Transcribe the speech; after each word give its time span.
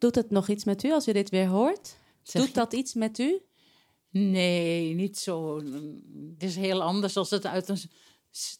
Doet 0.00 0.14
het 0.14 0.30
nog 0.30 0.48
iets 0.48 0.64
met 0.64 0.82
u 0.82 0.92
als 0.92 1.08
u 1.08 1.12
dit 1.12 1.30
weer 1.30 1.46
hoort? 1.46 1.96
Zeg 2.22 2.44
Doet 2.44 2.54
dat 2.54 2.72
iets 2.72 2.94
met 2.94 3.18
u? 3.18 3.40
Nee, 4.10 4.94
niet 4.94 5.18
zo. 5.18 5.56
Het 6.32 6.42
is 6.42 6.56
heel 6.56 6.82
anders 6.82 7.16
als 7.16 7.30
het 7.30 7.46
uit 7.46 7.68
een, 7.68 7.78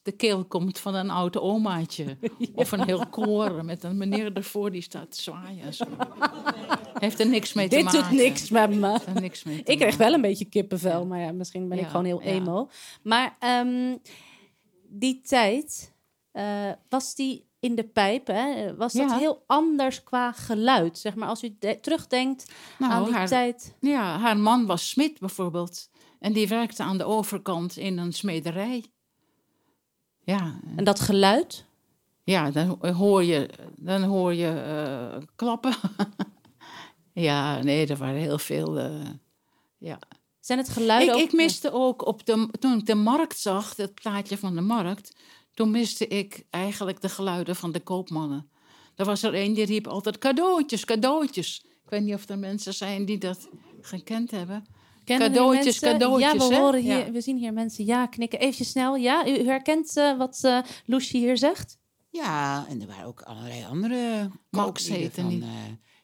de 0.02 0.12
keel 0.12 0.44
komt 0.44 0.78
van 0.78 0.94
een 0.94 1.10
oud 1.10 1.38
omaatje. 1.38 2.16
Of 2.54 2.72
een 2.72 2.84
heel 2.84 3.06
koor 3.06 3.64
met 3.64 3.82
een 3.84 3.96
meneer 3.96 4.32
ervoor 4.32 4.70
die 4.70 4.82
staat 4.82 5.10
te 5.10 5.22
zwaaien. 5.22 5.64
en 5.64 5.74
Zo. 5.74 5.84
Heeft 7.04 7.20
er 7.20 7.28
niks 7.28 7.52
mee 7.52 7.68
te 7.68 7.76
Dit 7.76 7.84
maken. 7.84 8.00
doet 8.00 8.10
niks 8.10 8.50
met 8.50 8.70
me. 8.70 8.98
Niks 9.20 9.42
mee 9.42 9.62
te 9.62 9.72
Ik 9.72 9.78
kreeg 9.78 9.96
wel 9.96 10.12
een 10.12 10.20
beetje 10.20 10.44
kippenvel, 10.44 11.06
maar 11.06 11.20
ja, 11.20 11.32
misschien 11.32 11.68
ben 11.68 11.78
ik 11.78 11.86
gewoon 11.86 12.04
heel 12.04 12.22
ja. 12.22 12.26
emo. 12.26 12.68
Maar 13.02 13.36
ehm, 13.38 13.96
die 14.88 15.20
tijd, 15.20 15.94
eh, 16.32 16.70
was 16.88 17.14
die 17.14 17.49
in 17.60 17.74
de 17.74 17.84
pijp, 17.84 18.26
hè? 18.26 18.74
was 18.76 18.92
dat 18.92 19.10
Ja. 19.10 19.18
heel 19.18 19.42
anders 19.46 20.02
qua 20.02 20.32
geluid? 20.32 20.98
Zeg 20.98 21.14
maar, 21.14 21.28
als 21.28 21.42
u 21.44 21.56
de- 21.58 21.78
terugdenkt 21.80 22.52
aan 22.78 22.88
Nou, 22.88 23.04
die 23.04 23.14
haar, 23.14 23.28
tijd. 23.28 23.74
ja, 23.80 24.18
haar 24.18 24.36
man 24.38 24.66
was 24.66 24.88
smid 24.88 25.18
bijvoorbeeld. 25.18 25.88
En 26.18 26.32
die 26.32 26.48
werkte 26.48 26.82
aan 26.82 26.98
de 26.98 27.04
overkant 27.04 27.76
in 27.76 27.98
een 27.98 28.12
smederij. 28.12 28.84
Ja, 30.24 30.60
En 30.76 30.84
dat 30.84 31.00
geluid? 31.00 31.64
Ja, 32.24 32.50
dan 32.50 32.78
hoor 32.94 33.24
je, 33.24 33.48
dan 33.76 34.02
hoor 34.02 34.34
je 34.34 34.48
eh, 34.48 35.22
klappen. 35.36 35.74
ja, 37.12 37.62
nee, 37.62 37.86
er 37.86 37.96
waren 37.96 38.20
heel 38.20 38.38
veel. 38.38 38.78
eh, 38.78 39.08
ja. 39.78 39.98
Zijn 40.40 40.58
het 40.58 40.68
geluiden 40.68 41.14
Ik, 41.14 41.20
ook... 41.22 41.28
ik 41.28 41.32
miste 41.32 41.72
ook 41.72 42.06
op 42.06 42.26
de, 42.26 42.48
toen 42.58 42.78
ik 42.78 42.86
de 42.86 42.94
markt 42.94 43.38
zag, 43.38 43.76
het 43.76 43.94
plaatje 43.94 44.38
van 44.38 44.54
de 44.54 44.60
markt, 44.60 45.16
toen 45.54 45.70
miste 45.70 46.06
ik 46.06 46.44
eigenlijk 46.50 47.00
de 47.00 47.08
geluiden 47.08 47.56
van 47.56 47.72
de 47.72 47.80
koopmannen. 47.80 48.50
Er 48.96 49.04
was 49.04 49.22
er 49.22 49.34
een 49.34 49.54
die 49.54 49.64
riep 49.64 49.86
altijd 49.86 50.18
cadeautjes, 50.18 50.84
cadeautjes. 50.84 51.62
Ik 51.84 51.90
weet 51.90 52.02
niet 52.02 52.14
of 52.14 52.28
er 52.28 52.38
mensen 52.38 52.74
zijn 52.74 53.04
die 53.04 53.18
dat 53.18 53.48
gekend 53.80 54.30
hebben. 54.30 54.66
Kennen 55.04 55.32
cadeautjes, 55.32 55.78
cadeautjes, 55.78 56.32
Ja, 56.32 56.48
we, 56.48 56.54
hè? 56.54 56.60
horen 56.60 56.80
hier, 56.80 56.98
Ja. 56.98 57.10
we 57.10 57.20
zien 57.20 57.36
hier 57.36 57.52
mensen 57.52 57.84
ja 57.84 58.06
knikken. 58.06 58.38
Even 58.38 58.64
snel, 58.64 58.96
ja? 58.96 59.26
U, 59.26 59.30
u 59.30 59.46
herkent 59.46 59.96
eh, 59.96 60.16
wat 60.18 60.38
eh 60.42 60.58
Loesje 60.86 61.16
hier 61.16 61.36
zegt? 61.38 61.78
Ja, 62.10 62.66
en 62.68 62.80
er 62.80 62.86
waren 62.86 63.04
ook 63.06 63.22
allerlei 63.22 63.64
andere 63.64 64.30
Max 64.50 64.88
heette 64.88 65.20
eh, 65.20 65.28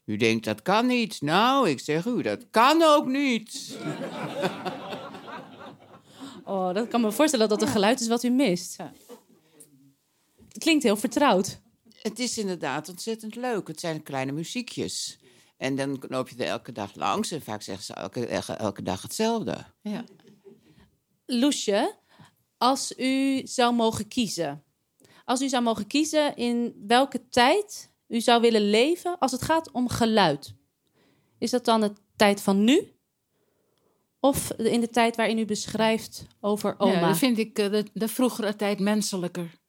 u 0.05 0.16
denkt 0.16 0.44
dat 0.44 0.62
kan 0.62 0.86
niet. 0.86 1.20
Nou, 1.20 1.69
ik 1.69 1.81
zeg 1.81 2.05
u, 2.06 2.22
dat 2.22 2.47
kan 2.50 2.83
ook 2.83 3.06
niet. 3.06 3.77
Oh, 6.44 6.75
dat 6.75 6.88
kan 6.88 7.00
me 7.00 7.12
voorstellen 7.12 7.48
dat 7.48 7.58
dat 7.58 7.69
een 7.69 7.75
geluid 7.75 8.00
is 8.00 8.08
wat 8.08 8.22
u 8.22 8.28
mist. 8.31 8.77
Ja. 8.77 8.92
Het 10.56 10.64
klinkt 10.64 10.84
heel 10.84 10.96
vertrouwd. 10.96 11.60
Het 12.02 12.18
is 12.18 12.38
inderdaad 12.38 12.88
ontzettend 12.88 13.34
leuk. 13.34 13.68
Het 13.68 13.80
zijn 13.80 14.02
kleine 14.02 14.32
muziekjes. 14.32 15.18
En 15.56 15.76
dan 15.76 16.02
loop 16.08 16.28
je 16.28 16.36
er 16.36 16.46
elke 16.46 16.72
dag 16.72 16.94
langs. 16.94 17.30
En 17.30 17.42
vaak 17.42 17.62
zeggen 17.62 17.84
ze 17.84 17.94
elke, 17.94 18.26
elke, 18.26 18.52
elke 18.52 18.82
dag 18.82 19.02
hetzelfde. 19.02 19.64
Ja. 19.82 20.04
Loesje, 21.26 21.94
als 22.58 22.92
u 22.96 23.40
zou 23.46 23.74
mogen 23.74 24.08
kiezen. 24.08 24.64
Als 25.24 25.40
u 25.40 25.48
zou 25.48 25.62
mogen 25.62 25.86
kiezen 25.86 26.36
in 26.36 26.84
welke 26.86 27.28
tijd 27.28 27.91
u 28.08 28.20
zou 28.20 28.41
willen 28.41 28.70
leven 28.70 29.18
als 29.18 29.32
het 29.32 29.42
gaat 29.42 29.70
om 29.70 29.88
geluid. 29.88 30.54
Is 31.38 31.50
dat 31.50 31.64
dan 31.64 31.80
de 31.80 31.92
tijd 32.16 32.41
van 32.41 32.64
nu? 32.64 32.92
Of 34.20 34.50
in 34.50 34.80
de 34.80 34.91
tijd 34.91 35.16
waarin 35.16 35.38
u 35.38 35.44
beschrijft 35.44 36.26
over 36.41 36.74
oma? 36.78 36.92
Ja, 36.92 37.08
dat 37.08 37.18
vind 37.18 37.38
ik 37.38 37.58
eh, 37.58 37.70
de, 37.70 37.84
de 37.92 38.08
vroegere 38.08 38.56
tijd 38.56 38.78
menselijker. 38.78 39.64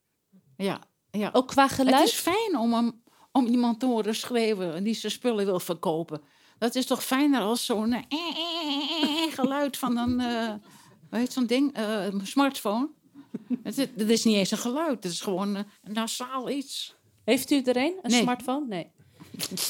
Ja, 0.64 0.80
ja. 1.10 1.30
Ook 1.32 1.48
qua 1.48 1.68
geluid? 1.68 1.94
Het 1.98 2.08
is 2.08 2.14
fijn 2.14 2.58
om, 2.58 2.72
hem, 2.72 3.02
om 3.32 3.46
iemand 3.46 3.80
te 3.80 3.86
horen 3.86 4.14
schreeuwen 4.14 4.84
die 4.84 4.94
zijn 4.94 5.12
spullen 5.12 5.44
wil 5.44 5.60
verkopen. 5.60 6.20
Dat 6.58 6.74
is 6.74 6.86
toch 6.86 7.04
fijner 7.04 7.40
als 7.40 7.64
zo'n 7.64 7.92
eh, 7.92 8.02
eh, 8.08 9.24
eh, 9.26 9.32
geluid 9.34 9.76
van 9.76 9.96
een, 9.96 10.20
hoe 11.10 11.18
heet 11.18 11.32
zo'n 11.32 11.46
ding, 11.46 11.70
een 11.78 12.26
smartphone. 12.26 12.88
Het, 13.62 13.78
is- 13.78 13.86
het 13.96 14.10
is 14.10 14.24
niet 14.24 14.36
eens 14.36 14.50
een 14.50 14.58
geluid, 14.58 15.04
het 15.04 15.12
is 15.12 15.20
gewoon 15.20 15.54
een 15.56 15.66
nasaal 15.82 16.50
iets. 16.50 16.96
Heeft 17.24 17.50
u 17.50 17.62
er 17.62 17.76
een? 17.76 17.98
Een 18.02 18.10
Nee. 18.10 18.20
smartphone? 18.22 18.66
Nee. 18.66 18.90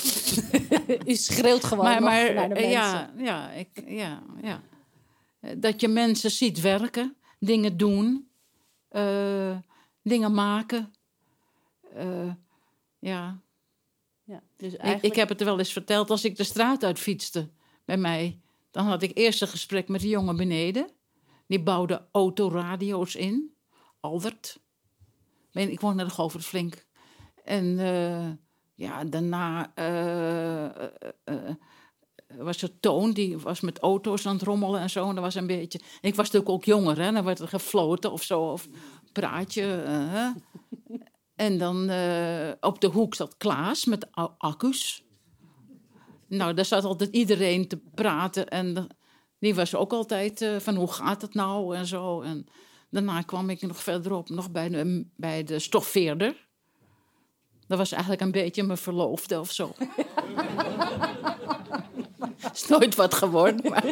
u 1.13 1.15
schreeuwt 1.15 1.65
gewoon 1.65 1.85
maar 1.85 2.03
maar 2.03 2.35
naar 2.35 2.49
de 2.49 2.55
mensen. 2.55 2.71
ja, 2.71 3.11
ja, 3.17 3.51
ik, 3.51 3.69
ja, 3.87 4.23
ja. 4.43 4.61
Dat 5.57 5.81
je 5.81 5.89
mensen 5.89 6.31
ziet 6.31 6.61
werken, 6.61 7.17
dingen 7.39 7.77
doen, 7.77 8.29
dingen 10.09 10.35
maken. 10.35 10.93
Eh, 11.95 12.33
ja, 12.99 13.41
Ja, 14.25 14.43
dus 14.57 14.73
Ik, 14.73 14.79
eigenlijk... 14.79 15.15
ik 15.15 15.21
heb 15.21 15.29
het 15.29 15.41
er 15.41 15.47
wel 15.47 15.59
eens 15.59 15.73
verteld 15.73 16.11
als 16.11 16.25
ik 16.25 16.37
de 16.37 16.45
straat 16.45 16.85
uit 16.85 16.99
fietste 16.99 17.49
bij 17.85 17.97
mij. 17.97 18.41
Dan 18.71 18.87
had 18.87 19.03
ik 19.03 19.19
eerst 19.19 19.43
een 19.43 19.49
gesprek 19.49 19.89
met 19.89 20.01
de 20.01 20.09
jongen 20.09 20.37
beneden. 20.37 20.91
Die 21.47 21.63
bouwde 21.63 22.09
autoradio's 22.13 23.15
in. 23.15 23.55
Aldert. 24.01 24.61
Ben- 25.53 25.71
Ik 25.71 25.81
woonde 25.81 26.03
nog 26.03 26.21
over 26.21 26.39
het 26.39 26.47
flink. 26.49 26.87
En 27.45 27.79
eh, 27.79 28.29
ja, 28.75 29.05
daarna 29.05 29.75
eh, 29.75 30.87
was 32.37 32.63
er 32.63 32.81
Toon, 32.81 33.11
die 33.13 33.39
was 33.39 33.61
met 33.61 33.79
auto's 33.79 34.27
aan 34.27 34.35
het 34.35 34.43
rommelen 34.43 34.81
en 34.81 34.91
zo. 34.91 35.09
En 35.09 35.15
dat 35.15 35.25
was 35.25 35.35
een 35.35 35.47
beetje... 35.47 35.81
Ik 36.01 36.15
was 36.15 36.25
natuurlijk 36.27 36.51
ook 36.51 36.65
jonger, 36.65 36.99
hè. 37.03 37.13
Dan 37.13 37.25
werd 37.25 37.39
er 37.39 37.49
gefloten 37.49 38.13
of 38.13 38.23
zo, 38.23 38.41
of 38.41 38.69
praatje. 39.13 39.83
eh. 39.83 40.29
En 41.39 41.59
dan 41.59 41.89
eh, 41.89 42.51
op 42.61 42.81
de 42.81 42.87
hoek 42.87 43.15
zat 43.15 43.37
Klaas 43.37 43.85
met 43.85 44.07
accu's. 44.39 45.05
Nou, 46.29 46.55
daar 46.55 46.65
zat 46.65 46.85
altijd 46.85 47.15
iedereen 47.15 47.69
te 47.69 47.81
praten. 47.95 48.49
En 48.49 48.87
die 49.39 49.55
was 49.55 49.75
ook 49.75 49.93
altijd 49.93 50.43
eh, 50.43 50.57
van 50.57 50.75
hoe 50.75 50.93
gaat 50.93 51.23
het 51.23 51.35
nou 51.35 51.77
en 51.77 51.87
zo. 51.87 52.21
En 52.21 52.47
daarna 52.91 53.23
kwam 53.23 53.51
ik 53.51 53.63
nog 53.63 53.83
verderop, 53.83 54.29
nog 54.29 54.51
bij 54.51 54.69
de, 54.69 55.07
bij 55.17 55.45
de 55.45 55.59
stoffeerder. 55.59 56.47
Dat 57.67 57.79
was 57.79 57.93
eigenlijk 57.93 58.23
een 58.23 58.31
beetje 58.31 58.63
mijn 58.63 58.79
verloofde 58.79 59.41
of 59.41 59.53
zo. 59.53 59.73
is 62.55 62.67
nooit 62.67 62.95
wat 62.95 63.15
geworden. 63.15 63.71
Maar... 63.71 63.85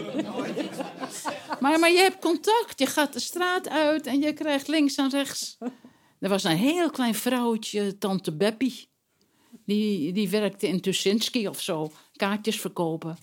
maar, 1.67 1.79
maar 1.79 1.91
je 1.91 1.99
hebt 1.99 2.19
contact. 2.19 2.79
Je 2.79 2.87
gaat 2.87 3.13
de 3.13 3.21
straat 3.21 3.69
uit 3.69 4.07
en 4.07 4.21
je 4.21 4.33
krijgt 4.33 4.69
links 4.69 4.95
en 4.95 5.11
rechts. 5.11 5.59
Er 6.19 6.29
was 6.29 6.45
een 6.45 6.57
heel 6.57 6.91
klein 6.91 7.15
vrouwtje, 7.15 7.99
tante 7.99 8.37
Beppie. 8.37 8.89
Die, 9.65 10.13
die 10.13 10.29
werkte 10.29 10.69
in 10.69 10.81
Tuschinski 10.81 11.49
of 11.49 11.61
zo, 11.61 11.93
kaartjes 12.13 12.61
verkopen. 12.61 13.17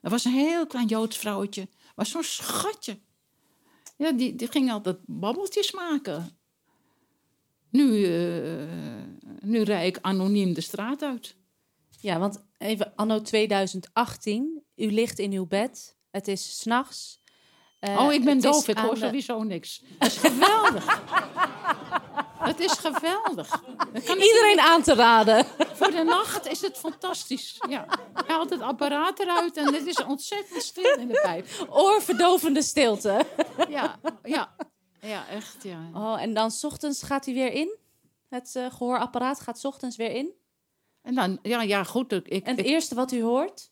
Er 0.00 0.10
was 0.10 0.24
een 0.24 0.32
heel 0.32 0.66
klein 0.66 0.86
Joods 0.86 1.18
vrouwtje. 1.18 1.68
Maar 1.94 2.06
zo'n 2.06 2.22
schatje. 2.22 2.98
Ja, 3.96 4.12
die, 4.12 4.34
die 4.34 4.48
ging 4.48 4.70
altijd 4.70 4.98
babbeltjes 5.06 5.72
maken. 5.72 6.38
Nu, 7.70 8.04
eh, 8.04 9.04
nu 9.40 9.62
rijd 9.62 9.96
ik 9.96 10.02
anoniem 10.02 10.52
de 10.52 10.60
straat 10.60 11.02
uit. 11.02 11.36
Ja, 12.00 12.18
want 12.18 12.44
even 12.58 12.92
anno 12.96 13.22
2018. 13.22 14.62
U 14.76 14.92
ligt 14.92 15.18
in 15.18 15.32
uw 15.32 15.46
bed. 15.46 15.96
Het 16.10 16.28
is 16.28 16.58
s'nachts. 16.60 17.19
Uh, 17.80 18.00
oh, 18.00 18.12
ik 18.12 18.24
ben 18.24 18.40
doof. 18.40 18.68
Ik 18.68 18.78
hoor 18.78 18.96
sowieso 18.96 19.42
niks. 19.42 19.82
Dat 19.98 20.08
is 20.08 20.16
geweldig. 20.16 21.00
Het 22.38 22.60
is 22.60 22.72
geweldig. 22.72 23.62
Iedereen 24.28 24.60
aan 24.60 24.82
te 24.82 24.94
raden. 24.94 25.46
Voor 25.72 25.90
de 25.90 26.02
nacht 26.02 26.46
is 26.46 26.60
het 26.60 26.78
fantastisch. 26.78 27.60
Ja. 27.68 27.86
Je 28.26 28.32
haalt 28.32 28.50
het 28.50 28.60
apparaat 28.60 29.20
eruit 29.20 29.56
en 29.56 29.74
het 29.74 29.86
is 29.86 30.04
ontzettend 30.04 30.62
stil 30.62 30.98
in 30.98 31.08
de 31.08 31.20
pijp. 31.22 31.66
Oorverdovende 31.68 32.62
stilte. 32.62 33.26
Ja, 33.68 33.98
ja. 34.22 34.54
ja 35.00 35.28
echt. 35.28 35.56
Ja. 35.62 35.90
Oh, 35.94 36.22
en 36.22 36.34
dan 36.34 36.50
s 36.50 36.64
ochtends 36.64 37.02
gaat 37.02 37.24
hij 37.24 37.34
weer 37.34 37.52
in? 37.52 37.76
Het 38.28 38.54
uh, 38.56 38.70
gehoorapparaat 38.70 39.40
gaat 39.40 39.58
s 39.58 39.64
ochtends 39.64 39.96
weer 39.96 40.10
in? 40.10 40.32
En 41.02 41.14
dan, 41.14 41.38
ja, 41.42 41.62
ja 41.62 41.84
goed. 41.84 42.12
Ik, 42.12 42.26
en 42.26 42.50
het 42.50 42.58
ik, 42.58 42.66
eerste 42.66 42.94
wat 42.94 43.12
u 43.12 43.22
hoort? 43.22 43.70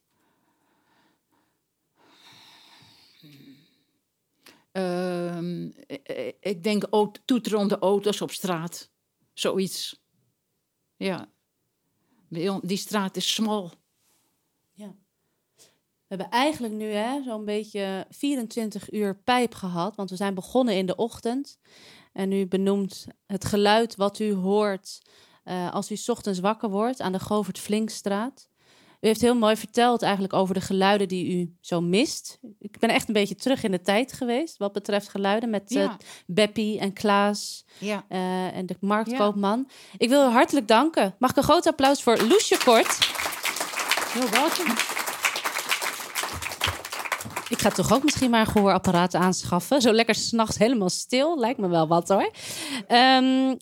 Ik, 5.86 6.36
ik 6.40 6.62
denk 6.62 6.86
ook 6.90 7.16
toeterende 7.25 7.78
auto's 7.78 8.20
op 8.20 8.30
straat. 8.30 8.90
Zoiets. 9.32 10.02
Ja. 10.96 11.28
Die 12.62 12.76
straat 12.76 13.16
is 13.16 13.34
smal. 13.34 13.72
Ja. 14.72 14.94
We 15.56 16.14
hebben 16.16 16.28
eigenlijk 16.28 16.75
nu 16.75 16.92
zo'n 17.25 17.44
beetje 17.44 18.06
24 18.10 18.92
uur 18.92 19.16
pijp 19.16 19.54
gehad. 19.54 19.96
Want 19.96 20.10
we 20.10 20.16
zijn 20.16 20.34
begonnen 20.34 20.75
in 20.75 20.86
de 20.86 20.96
ochtend. 20.96 21.58
En 22.12 22.32
u 22.32 22.46
benoemt 22.46 23.06
het 23.26 23.44
geluid 23.44 23.96
wat 23.96 24.19
u 24.19 24.32
hoort 24.32 25.00
uh, 25.44 25.72
als 25.72 25.90
u 25.90 26.12
ochtends 26.12 26.38
wakker 26.38 26.70
wordt 26.70 27.00
aan 27.00 27.12
de 27.12 27.20
Govert 27.20 27.58
Flinkstraat. 27.58 28.48
U 29.00 29.06
heeft 29.06 29.20
heel 29.20 29.34
mooi 29.34 29.56
verteld 29.56 30.02
eigenlijk 30.02 30.32
over 30.32 30.54
de 30.54 30.60
geluiden 30.60 31.08
die 31.08 31.36
u 31.36 31.56
zo 31.60 31.80
mist. 31.80 32.38
Ik 32.58 32.78
ben 32.78 32.90
echt 32.90 33.08
een 33.08 33.14
beetje 33.14 33.34
terug 33.34 33.62
in 33.62 33.70
de 33.70 33.80
tijd 33.80 34.12
geweest 34.12 34.56
wat 34.56 34.72
betreft 34.72 35.08
geluiden 35.08 35.50
met 35.50 35.62
ja. 35.66 35.82
uh, 35.82 35.90
Beppie 36.26 36.78
en 36.78 36.92
Klaas 36.92 37.64
ja. 37.78 38.04
uh, 38.08 38.56
en 38.56 38.66
de 38.66 38.76
marktkoopman. 38.80 39.64
Ja. 39.68 39.74
Ik 39.96 40.08
wil 40.08 40.28
u 40.28 40.32
hartelijk 40.32 40.68
danken. 40.68 41.14
Mag 41.18 41.30
ik 41.30 41.36
een 41.36 41.42
groot 41.42 41.66
applaus 41.66 42.02
voor 42.02 42.18
Loesje 42.28 42.58
Kort? 42.64 42.98
Heel 44.12 44.28
wat. 44.28 44.62
Ik 47.48 47.58
ga 47.58 47.70
toch 47.70 47.92
ook 47.92 48.04
misschien 48.04 48.30
maar 48.30 48.40
een 48.40 48.52
gehoorapparaat 48.52 49.14
aanschaffen. 49.14 49.80
Zo 49.80 49.92
lekker 49.92 50.14
s'nachts 50.14 50.58
helemaal 50.58 50.90
stil. 50.90 51.38
Lijkt 51.38 51.58
me 51.58 51.68
wel 51.68 51.88
wat 51.88 52.08
hoor. 52.08 52.30
Ehm, 52.86 53.54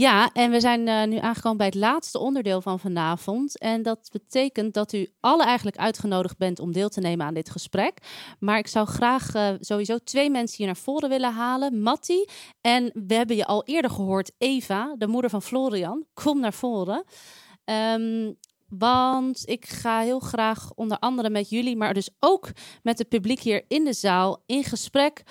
ja, 0.00 0.30
en 0.32 0.50
we 0.50 0.60
zijn 0.60 0.88
eh, 0.88 1.06
nu 1.06 1.16
aangekomen 1.16 1.58
bij 1.58 1.66
het 1.66 1.74
laatste 1.74 2.18
onderdeel 2.18 2.60
van 2.60 2.78
vanavond. 2.78 3.58
En 3.58 3.82
dat 3.82 4.08
betekent 4.12 4.74
dat 4.74 4.92
u 4.92 5.08
alle 5.20 5.44
eigenlijk 5.44 5.76
uitgenodigd 5.76 6.38
bent 6.38 6.58
om 6.58 6.72
deel 6.72 6.88
te 6.88 7.00
nemen 7.00 7.26
aan 7.26 7.34
dit 7.34 7.50
gesprek. 7.50 7.98
Maar 8.38 8.58
ik 8.58 8.66
zou 8.66 8.86
graag 8.86 9.34
eh, 9.34 9.48
sowieso 9.60 9.98
twee 9.98 10.30
mensen 10.30 10.56
hier 10.56 10.66
naar 10.66 10.76
voren 10.76 11.08
willen 11.08 11.32
halen. 11.32 11.82
Matti 11.82 12.24
en 12.60 12.90
we 13.06 13.14
hebben 13.14 13.36
je 13.36 13.46
al 13.46 13.64
eerder 13.64 13.90
gehoord, 13.90 14.32
Eva, 14.38 14.94
de 14.98 15.06
moeder 15.06 15.30
van 15.30 15.42
Florian. 15.42 16.04
Kom 16.14 16.40
naar 16.40 16.52
voren. 16.52 17.04
Ehm, 17.64 18.32
want 18.68 19.48
ik 19.48 19.66
ga 19.66 20.00
heel 20.00 20.20
graag 20.20 20.72
onder 20.74 20.98
andere 20.98 21.30
met 21.30 21.48
jullie, 21.50 21.76
maar 21.76 21.94
dus 21.94 22.10
ook 22.20 22.48
met 22.82 22.98
het 22.98 23.08
publiek 23.08 23.40
hier 23.40 23.64
in 23.68 23.84
de 23.84 23.92
zaal 23.92 24.42
in 24.46 24.64
gesprek 24.64 25.22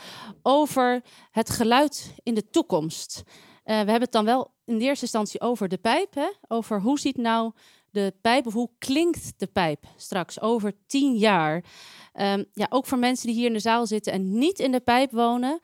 over 0.42 1.04
het 1.31 1.50
geluid 1.50 2.13
in 2.24 2.33
de 2.33 2.50
toekomst. 2.50 3.24
Eh, 3.69 3.75
we 3.75 3.92
hebben 3.92 4.01
het 4.01 4.12
dan 4.12 4.25
wel 4.25 4.51
in 4.69 4.77
de 4.77 4.83
eerste 4.83 5.04
instantie 5.06 5.42
over 5.42 5.68
de 5.68 5.77
pijp. 5.77 6.16
Hè? 6.16 6.30
Over 6.48 6.81
hoe 6.81 7.00
ziet 7.00 7.18
nou 7.18 7.51
de 7.92 8.13
pijp 8.21 8.45
hoe 8.45 8.69
klinkt 8.77 9.33
de 9.38 9.48
pijp 9.48 9.86
straks 9.95 10.42
over 10.42 10.74
tien 10.88 11.16
jaar? 11.16 11.63
Ehm, 12.13 12.44
ja, 12.54 12.68
ook 12.69 12.86
voor 12.86 12.98
mensen 12.98 13.27
die 13.27 13.36
hier 13.36 13.48
in 13.48 13.54
de 13.54 13.60
zaal 13.60 13.88
zitten 13.88 14.13
en 14.13 14.38
niet 14.38 14.60
in 14.60 14.71
de 14.71 14.80
pijp 14.80 15.12
wonen. 15.12 15.60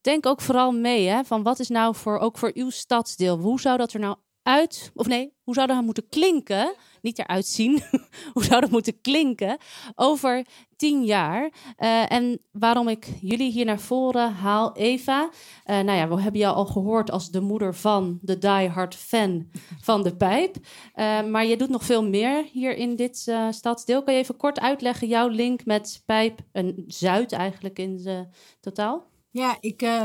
Denk 0.00 0.26
ook 0.26 0.40
vooral 0.40 0.72
mee 0.72 1.06
hè, 1.06 1.24
van 1.24 1.42
wat 1.42 1.58
is 1.58 1.68
nou 1.68 1.94
voor, 1.94 2.18
ook 2.18 2.38
voor 2.38 2.50
uw 2.54 2.70
stadsdeel? 2.70 3.38
Hoe 3.38 3.60
zou 3.60 3.78
dat 3.78 3.92
er 3.92 4.00
nou 4.00 4.16
uit, 4.42 4.90
of 4.94 5.06
nee, 5.06 5.32
hoe 5.42 5.54
zou 5.54 5.66
dat 5.66 5.76
nou 5.76 5.84
moeten 5.84 6.08
klinken? 6.08 6.74
Niet 7.02 7.18
eruit 7.18 7.46
zien, 7.46 7.82
hoe 8.32 8.44
zou 8.44 8.60
dat 8.60 8.70
moeten 8.70 9.00
klinken 9.00 9.58
over 9.94 10.46
tien 10.76 11.04
jaar? 11.04 11.52
Uh, 11.78 12.12
en 12.12 12.40
waarom 12.52 12.88
ik 12.88 13.08
jullie 13.20 13.50
hier 13.50 13.64
naar 13.64 13.80
voren 13.80 14.32
haal, 14.32 14.76
Eva. 14.76 15.30
Uh, 15.66 15.80
nou 15.80 15.98
ja, 15.98 16.08
we 16.08 16.20
hebben 16.20 16.40
jou 16.40 16.54
al 16.54 16.66
gehoord 16.66 17.10
als 17.10 17.30
de 17.30 17.40
moeder 17.40 17.74
van 17.74 18.18
de 18.22 18.38
diehard 18.38 18.94
fan 18.94 19.50
van 19.88 20.02
de 20.02 20.16
pijp. 20.16 20.56
Uh, 20.56 21.22
maar 21.24 21.46
je 21.46 21.56
doet 21.56 21.68
nog 21.70 21.84
veel 21.84 22.04
meer 22.04 22.44
hier 22.52 22.76
in 22.76 22.96
dit 22.96 23.32
stadsdeel. 23.50 24.02
Kan 24.02 24.14
je 24.14 24.20
even 24.20 24.36
kort 24.36 24.60
uitleggen 24.60 25.08
jouw 25.08 25.28
link 25.28 25.64
met 25.64 26.02
pijp 26.06 26.40
en 26.52 26.84
Zuid 26.86 27.32
eigenlijk 27.32 27.78
in 27.78 28.28
totaal? 28.60 29.08
Ja, 29.32 29.56
ik, 29.60 29.82
uh, 29.82 30.04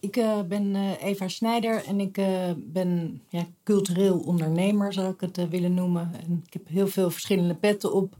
ik 0.00 0.16
uh, 0.16 0.40
ben 0.42 0.74
uh, 0.74 1.02
Eva 1.02 1.28
Snijder 1.28 1.84
en 1.84 2.00
ik 2.00 2.12
ben 2.56 3.22
ja, 3.28 3.46
cultureel 3.64 4.18
ondernemer, 4.18 4.92
zou 4.92 5.12
ik 5.12 5.20
het 5.20 5.48
willen 5.48 5.74
noemen. 5.74 6.10
En 6.26 6.42
ik 6.46 6.52
heb 6.52 6.68
heel 6.68 6.86
veel 6.86 7.10
verschillende 7.10 7.54
petten 7.54 7.92
op. 7.92 8.16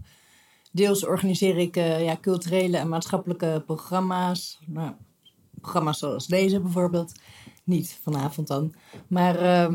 Deels 0.73 1.07
organiseer 1.07 1.59
ik 1.59 1.75
ja, 1.75 2.17
culturele 2.21 2.77
en 2.77 2.89
maatschappelijke 2.89 3.63
programma's. 3.67 4.61
Nou, 4.67 4.93
programma's 5.61 5.99
zoals 5.99 6.27
deze 6.27 6.61
bijvoorbeeld. 6.61 7.13
Niet 7.65 7.99
vanavond 8.03 8.47
dan. 8.47 8.75
Maar, 9.09 9.69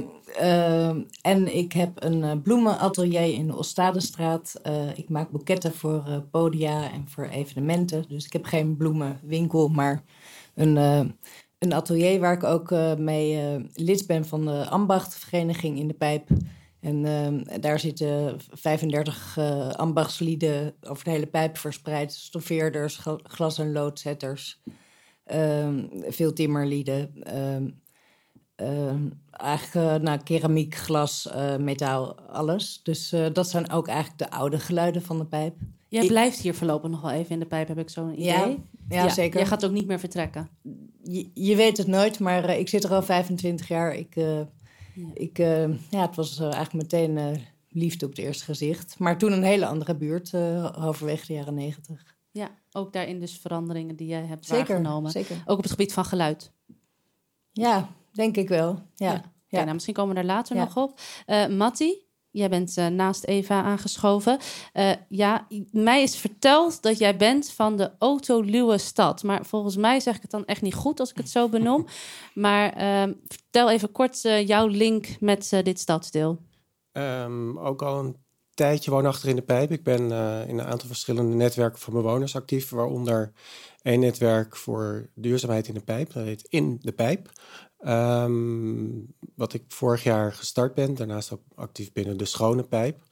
en 1.21 1.55
ik 1.55 1.73
heb 1.73 2.03
een 2.03 2.41
bloemenatelier 2.41 3.33
in 3.33 3.47
de 3.47 3.57
Oostadestraat. 3.57 4.61
ik 4.95 5.09
maak 5.09 5.31
boeketten 5.31 5.73
voor 5.73 6.23
podia 6.31 6.91
en 6.91 7.05
voor 7.07 7.25
evenementen. 7.25 8.05
Dus 8.07 8.25
ik 8.25 8.33
heb 8.33 8.45
geen 8.45 8.77
bloemenwinkel, 8.77 9.67
maar 9.67 10.03
een, 10.59 10.75
uh, 10.75 11.11
een 11.59 11.73
atelier 11.73 12.19
waar 12.19 12.33
ik 12.33 12.43
ook 12.43 12.71
uh, 12.71 12.95
mee 12.95 13.55
uh, 13.57 13.65
lid 13.73 14.07
ben 14.07 14.25
van 14.25 14.45
de 14.45 14.69
ambachtvereniging 14.69 15.79
in 15.79 15.87
de 15.87 15.93
pijp. 15.93 16.27
En 16.79 17.03
daar 17.59 17.79
zitten 17.79 18.37
35 18.51 19.37
ambachtslieden 19.77 20.75
over 20.81 21.03
de 21.03 21.09
hele 21.09 21.27
pijp 21.27 21.57
verspreid. 21.57 22.13
Stoffeerders, 22.13 22.99
glas- 23.23 23.59
en 23.59 23.71
loodzetters, 23.71 24.61
ehm, 25.23 25.85
veel 26.07 26.33
timmerlieden. 26.33 27.23
Ehm, 27.23 27.69
ehm, 28.55 29.07
eigenlijk 29.31 30.03
nou, 30.03 30.19
keramiek, 30.23 30.75
glas, 30.75 31.29
metaal, 31.59 32.19
alles. 32.21 32.79
Dus 32.83 33.15
dat 33.33 33.49
zijn 33.49 33.71
ook 33.71 33.87
eigenlijk 33.87 34.19
de 34.19 34.31
oude 34.31 34.59
geluiden 34.59 35.01
van 35.01 35.17
de 35.17 35.25
pijp. 35.25 35.55
Jij 35.89 36.07
blijft 36.07 36.39
hier 36.39 36.55
voorlopig 36.55 36.89
nog 36.89 37.01
wel 37.01 37.11
even 37.11 37.31
in 37.31 37.39
de 37.39 37.45
pijp, 37.45 37.67
heb 37.67 37.77
ik 37.77 37.89
zo'n 37.89 38.13
idee. 38.13 38.25
Ja, 38.25 38.57
ja, 38.89 39.09
zeker. 39.09 39.39
Jij 39.39 39.47
gaat 39.47 39.65
ook 39.65 39.71
niet 39.71 39.87
meer 39.87 39.99
vertrekken. 39.99 40.49
Je, 41.03 41.29
je 41.33 41.55
weet 41.55 41.77
het 41.77 41.87
nooit, 41.87 42.19
maar 42.19 42.49
uh, 42.49 42.59
ik 42.59 42.69
zit 42.69 42.83
er 42.83 42.93
al 42.93 43.03
25 43.03 43.67
jaar. 43.67 43.95
Ik, 43.95 44.15
uh, 44.15 44.37
ja. 44.37 44.45
Ik, 45.13 45.39
uh, 45.39 45.89
ja, 45.89 46.01
het 46.01 46.15
was 46.15 46.39
eigenlijk 46.39 46.73
meteen 46.73 47.39
liefde 47.69 48.05
op 48.05 48.11
het 48.11 48.19
eerste 48.19 48.43
gezicht. 48.43 48.99
Maar 48.99 49.17
toen 49.17 49.31
een 49.31 49.43
hele 49.43 49.65
andere 49.65 49.95
buurt, 49.95 50.31
halverwege 50.75 51.25
de 51.25 51.33
jaren 51.33 51.53
90. 51.53 52.15
Ja, 52.31 52.49
ook 52.71 52.93
daarin 52.93 53.19
dus 53.19 53.37
veranderingen 53.37 53.95
die 53.95 54.07
jij 54.07 54.25
hebt 54.25 54.45
zeker, 54.45 54.67
waargenomen. 54.67 55.11
Zeker. 55.11 55.43
Ook 55.45 55.57
op 55.57 55.63
het 55.63 55.71
gebied 55.71 55.93
van 55.93 56.05
geluid. 56.05 56.51
Ja, 57.51 57.89
denk 58.11 58.37
ik 58.37 58.47
wel. 58.49 58.81
Ja. 58.95 59.11
ja. 59.11 59.23
ja. 59.47 59.59
nou, 59.61 59.73
misschien 59.73 59.93
komen 59.93 60.13
we 60.13 60.19
er 60.19 60.27
later 60.27 60.55
nog 60.55 60.77
op. 60.77 60.99
Matti, 61.49 62.08
Jij 62.39 62.49
bent 62.49 62.77
uh, 62.77 62.87
naast 62.87 63.23
Eva 63.23 63.63
aangeschoven. 63.63 64.39
Uh, 64.73 64.91
ja, 65.09 65.47
mij 65.71 66.01
is 66.01 66.17
verteld 66.17 66.81
dat 66.81 66.97
jij 66.97 67.17
bent 67.17 67.51
van 67.51 67.77
de 67.77 67.91
autoluwe 67.99 68.77
stad. 68.77 69.23
Maar 69.23 69.45
volgens 69.45 69.75
mij 69.75 69.99
zeg 69.99 70.15
ik 70.15 70.21
het 70.21 70.31
dan 70.31 70.45
echt 70.45 70.61
niet 70.61 70.73
goed 70.73 70.99
als 70.99 71.09
ik 71.09 71.17
het 71.17 71.29
zo 71.29 71.49
benoem. 71.49 71.85
Maar 72.33 72.77
uh, 72.77 73.13
vertel 73.27 73.69
even 73.69 73.91
kort 73.91 74.23
uh, 74.23 74.47
jouw 74.47 74.67
link 74.67 75.07
met 75.19 75.49
dit 75.63 75.79
stadsdeel. 75.79 76.39
Um, 76.91 77.59
ook 77.59 77.81
al 77.81 77.99
een 77.99 78.15
tijdje 78.53 78.91
woonachtig 78.91 79.29
in 79.29 79.35
de 79.35 79.41
pijp. 79.41 79.71
Ik 79.71 79.83
ben 79.83 79.99
in 80.47 80.59
een 80.59 80.65
aantal 80.65 80.87
verschillende 80.87 81.35
netwerken 81.35 81.79
van 81.79 81.93
bewoners 81.93 82.35
actief. 82.35 82.69
Waaronder 82.69 83.31
één 83.81 83.99
netwerk 83.99 84.55
voor 84.55 85.09
duurzaamheid 85.15 85.67
in 85.67 85.73
de 85.73 85.83
pijp. 85.83 86.13
Dat 86.13 86.23
heet 86.23 86.45
In 86.49 86.77
de 86.81 86.91
Pijp. 86.91 87.31
Um, 87.87 89.13
wat 89.35 89.53
ik 89.53 89.63
vorig 89.67 90.03
jaar 90.03 90.33
gestart 90.33 90.73
ben. 90.73 90.95
Daarnaast 90.95 91.33
ook 91.33 91.41
actief 91.55 91.91
binnen 91.91 92.17
de 92.17 92.25
schone 92.25 92.63
pijp. 92.63 93.03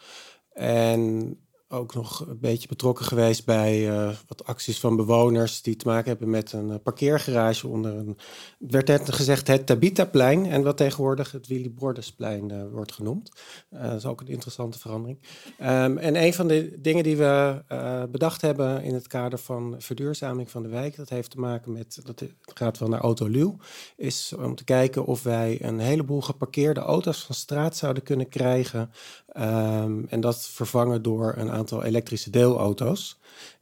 En 0.53 1.37
ook 1.69 1.93
nog 1.93 2.27
een 2.27 2.39
beetje 2.39 2.67
betrokken 2.67 3.05
geweest 3.05 3.45
bij 3.45 3.89
uh, 3.89 4.09
wat 4.27 4.45
acties 4.45 4.79
van 4.79 4.95
bewoners 4.95 5.61
die 5.61 5.75
te 5.75 5.87
maken 5.87 6.09
hebben 6.09 6.29
met 6.29 6.51
een 6.51 6.69
uh, 6.69 6.75
parkeergarage 6.83 7.67
onder 7.67 7.95
een. 7.95 8.17
Het 8.59 8.71
werd 8.71 8.87
net 8.87 9.13
gezegd 9.13 9.47
het 9.47 9.65
Tabitaplein 9.65 10.45
en 10.45 10.63
wat 10.63 10.77
tegenwoordig 10.77 11.31
het 11.31 11.47
Willy 11.47 11.71
Bordersplein 11.71 12.51
uh, 12.51 12.63
wordt 12.71 12.91
genoemd. 12.91 13.31
dat 13.69 13.93
is 13.93 14.05
ook 14.05 14.21
een 14.21 14.27
interessante 14.27 14.79
verandering. 14.79 15.19
Um, 15.61 15.97
en 15.97 16.23
een 16.23 16.33
van 16.33 16.47
de 16.47 16.75
dingen 16.79 17.03
die 17.03 17.17
we 17.17 17.63
bedacht 18.11 18.41
hebben 18.41 18.83
in 18.83 18.93
het 18.93 19.07
kader 19.07 19.39
van 19.39 19.75
verduurzaming 19.77 20.51
van 20.51 20.63
de 20.63 20.69
wijk, 20.69 20.95
dat 20.95 21.09
heeft 21.09 21.31
te 21.31 21.39
maken 21.39 21.71
met, 21.71 21.99
dat 22.03 22.23
gaat 22.53 22.77
wel 22.77 22.89
naar 22.89 23.01
Autoluw, 23.01 23.57
is 23.95 24.33
om 24.39 24.55
te 24.55 24.63
kijken 24.63 25.05
of 25.05 25.23
wij 25.23 25.63
een 25.63 25.79
heleboel 25.79 26.21
geparkeerde 26.21 26.79
auto's 26.79 27.23
van 27.23 27.35
straat 27.35 27.77
zouden 27.77 28.03
kunnen 28.03 28.29
krijgen. 28.29 28.91
Um, 29.37 30.05
en 30.09 30.19
dat 30.19 30.47
vervangen 30.47 31.01
door 31.01 31.33
een 31.37 31.49
aantal 31.57 31.83
elektrische 31.83 32.29
deelauto's. 32.29 33.19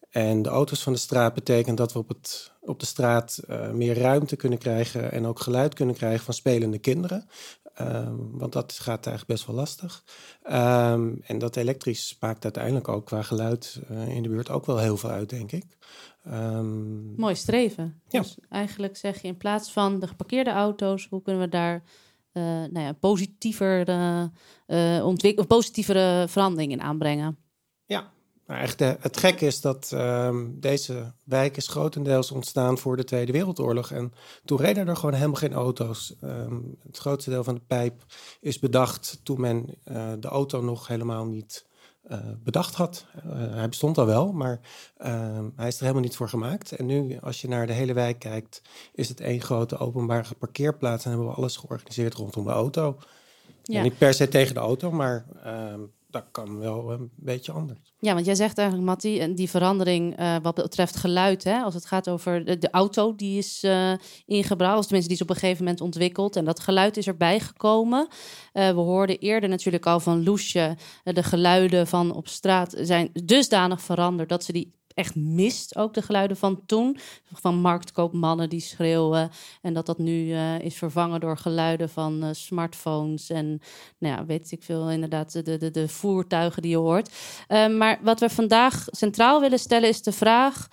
En 0.09 0.41
de 0.41 0.49
auto's 0.49 0.83
van 0.83 0.93
de 0.93 0.99
straat 0.99 1.33
betekent 1.33 1.77
dat 1.77 1.93
we 1.93 1.99
op, 1.99 2.07
het, 2.07 2.51
op 2.61 2.79
de 2.79 2.85
straat 2.85 3.39
uh, 3.49 3.71
meer 3.71 3.97
ruimte 3.97 4.35
kunnen 4.35 4.59
krijgen 4.59 5.11
en 5.11 5.25
ook 5.25 5.39
geluid 5.39 5.73
kunnen 5.73 5.95
krijgen 5.95 6.25
van 6.25 6.33
spelende 6.33 6.77
kinderen. 6.77 7.27
Um, 7.81 8.37
want 8.37 8.53
dat 8.53 8.73
gaat 8.73 9.07
eigenlijk 9.07 9.27
best 9.27 9.47
wel 9.47 9.55
lastig. 9.55 10.03
Um, 10.43 11.21
en 11.21 11.37
dat 11.37 11.55
elektrisch 11.55 12.17
maakt 12.19 12.43
uiteindelijk 12.43 12.87
ook 12.87 13.05
qua 13.05 13.21
geluid 13.21 13.81
uh, 13.91 14.07
in 14.07 14.23
de 14.23 14.29
buurt 14.29 14.49
ook 14.49 14.65
wel 14.65 14.77
heel 14.77 14.97
veel 14.97 15.09
uit, 15.09 15.29
denk 15.29 15.51
ik. 15.51 15.65
Um, 16.27 17.13
Mooi 17.15 17.35
streven. 17.35 18.01
Ja. 18.07 18.21
Dus 18.21 18.37
eigenlijk 18.49 18.97
zeg 18.97 19.21
je 19.21 19.27
in 19.27 19.37
plaats 19.37 19.71
van 19.71 19.99
de 19.99 20.07
geparkeerde 20.07 20.49
auto's, 20.49 21.07
hoe 21.09 21.21
kunnen 21.21 21.41
we 21.41 21.49
daar 21.49 21.83
uh, 22.33 22.43
nou 22.43 22.79
ja, 22.79 22.93
positiever, 22.93 23.89
uh, 24.67 25.05
ontwik- 25.05 25.47
positievere 25.47 26.25
veranderingen 26.27 26.81
aanbrengen? 26.81 27.37
Maar 28.45 28.59
echt 28.59 28.77
de, 28.77 28.97
het 28.99 29.17
gek 29.17 29.41
is 29.41 29.61
dat 29.61 29.91
um, 29.93 30.59
deze 30.59 31.13
wijk 31.23 31.57
is 31.57 31.67
grotendeels 31.67 32.31
ontstaan 32.31 32.77
voor 32.77 32.97
de 32.97 33.03
Tweede 33.03 33.31
Wereldoorlog. 33.31 33.91
En 33.91 34.13
toen 34.45 34.57
reden 34.57 34.87
er 34.87 34.95
gewoon 34.95 35.15
helemaal 35.15 35.35
geen 35.35 35.53
auto's. 35.53 36.15
Um, 36.23 36.77
het 36.83 36.97
grootste 36.97 37.29
deel 37.29 37.43
van 37.43 37.53
de 37.53 37.61
pijp 37.67 38.03
is 38.39 38.59
bedacht 38.59 39.19
toen 39.23 39.41
men 39.41 39.65
uh, 39.85 40.11
de 40.19 40.27
auto 40.27 40.61
nog 40.61 40.87
helemaal 40.87 41.25
niet 41.25 41.65
uh, 42.11 42.19
bedacht 42.43 42.75
had. 42.75 43.05
Hij 43.27 43.69
bestond 43.69 43.97
al 43.97 44.05
wel, 44.05 44.31
maar 44.31 44.59
uh, 44.97 45.39
hij 45.55 45.67
is 45.67 45.75
er 45.75 45.81
helemaal 45.81 46.03
niet 46.03 46.15
voor 46.15 46.29
gemaakt. 46.29 46.71
En 46.71 46.85
nu, 46.85 47.17
als 47.21 47.41
je 47.41 47.47
naar 47.47 47.67
de 47.67 47.73
hele 47.73 47.93
wijk 47.93 48.19
kijkt, 48.19 48.61
is 48.93 49.09
het 49.09 49.19
één 49.19 49.41
grote 49.41 49.77
openbare 49.77 50.35
parkeerplaats. 50.35 51.03
En 51.03 51.09
hebben 51.09 51.27
we 51.27 51.35
alles 51.35 51.57
georganiseerd 51.57 52.13
rondom 52.13 52.43
de 52.43 52.51
auto. 52.51 52.97
Ja. 53.63 53.77
En 53.77 53.83
niet 53.83 53.97
per 53.97 54.13
se 54.13 54.27
tegen 54.27 54.53
de 54.53 54.59
auto, 54.59 54.91
maar 54.91 55.25
dat 56.15 56.25
kan 56.31 56.59
wel 56.59 56.91
een 56.91 57.11
beetje 57.15 57.51
anders. 57.51 57.93
Ja, 57.99 58.13
want 58.13 58.25
jij 58.25 58.35
zegt 58.35 58.57
eigenlijk, 58.57 58.87
Matti, 58.87 59.33
die 59.33 59.49
verandering 59.49 60.15
eh, 60.15 60.35
wat 60.41 60.55
betreft 60.55 60.95
geluid, 60.95 61.43
hè, 61.43 61.61
als 61.61 61.73
het 61.73 61.85
gaat 61.85 62.09
over 62.09 62.59
de, 62.59 62.69
auto 62.71 63.15
die 63.15 63.37
is 63.37 63.63
eh 63.63 63.93
ingebouwd, 64.25 64.77
of 64.77 64.83
tenminste 64.85 65.11
die 65.11 65.21
is 65.21 65.27
op 65.27 65.29
een 65.29 65.41
gegeven 65.41 65.63
moment 65.63 65.81
ontwikkeld 65.81 66.35
en 66.35 66.45
dat 66.45 66.59
geluid 66.59 66.97
is 66.97 67.07
erbij 67.07 67.39
gekomen. 67.39 68.07
Eh, 68.53 68.69
we 68.69 68.79
hoorden 68.79 69.19
eerder 69.19 69.49
natuurlijk 69.49 69.85
al 69.85 69.99
van 69.99 70.23
Loesje, 70.23 70.77
de 71.03 71.23
geluiden 71.23 71.87
van 71.87 72.13
op 72.13 72.27
straat 72.27 72.75
zijn 72.77 73.09
dusdanig 73.23 73.81
veranderd 73.81 74.29
dat 74.29 74.43
ze 74.43 74.51
die 74.51 74.73
echt 74.95 75.15
mist, 75.15 75.75
ook 75.75 75.93
de 75.93 76.01
geluiden 76.01 76.37
van 76.37 76.65
toen, 76.65 76.97
van 77.33 77.55
marktkoopmannen 77.55 78.49
die 78.49 78.59
schreeuwen 78.59 79.29
en 79.61 79.73
dat 79.73 79.85
dat 79.85 79.97
nu 79.97 80.33
eh, 80.33 80.59
is 80.59 80.75
vervangen 80.75 81.19
door 81.19 81.37
geluiden 81.37 81.89
van 81.89 82.23
eh, 82.23 82.29
smartphones 82.31 83.29
en 83.29 83.59
nou 83.97 84.15
ja, 84.15 84.25
weet 84.25 84.51
ik 84.51 84.63
veel, 84.63 84.89
inderdaad 84.89 85.31
de, 85.31 85.57
de, 85.57 85.71
de 85.71 85.87
voertuigen 85.87 86.61
die 86.61 86.71
je 86.71 86.77
hoort. 86.77 87.11
Eh, 87.47 87.67
maar 87.67 87.99
wat 88.01 88.19
we 88.19 88.29
vandaag 88.29 88.85
centraal 88.89 89.41
willen 89.41 89.59
stellen 89.59 89.89
is 89.89 90.01
de 90.01 90.11
vraag: 90.11 90.67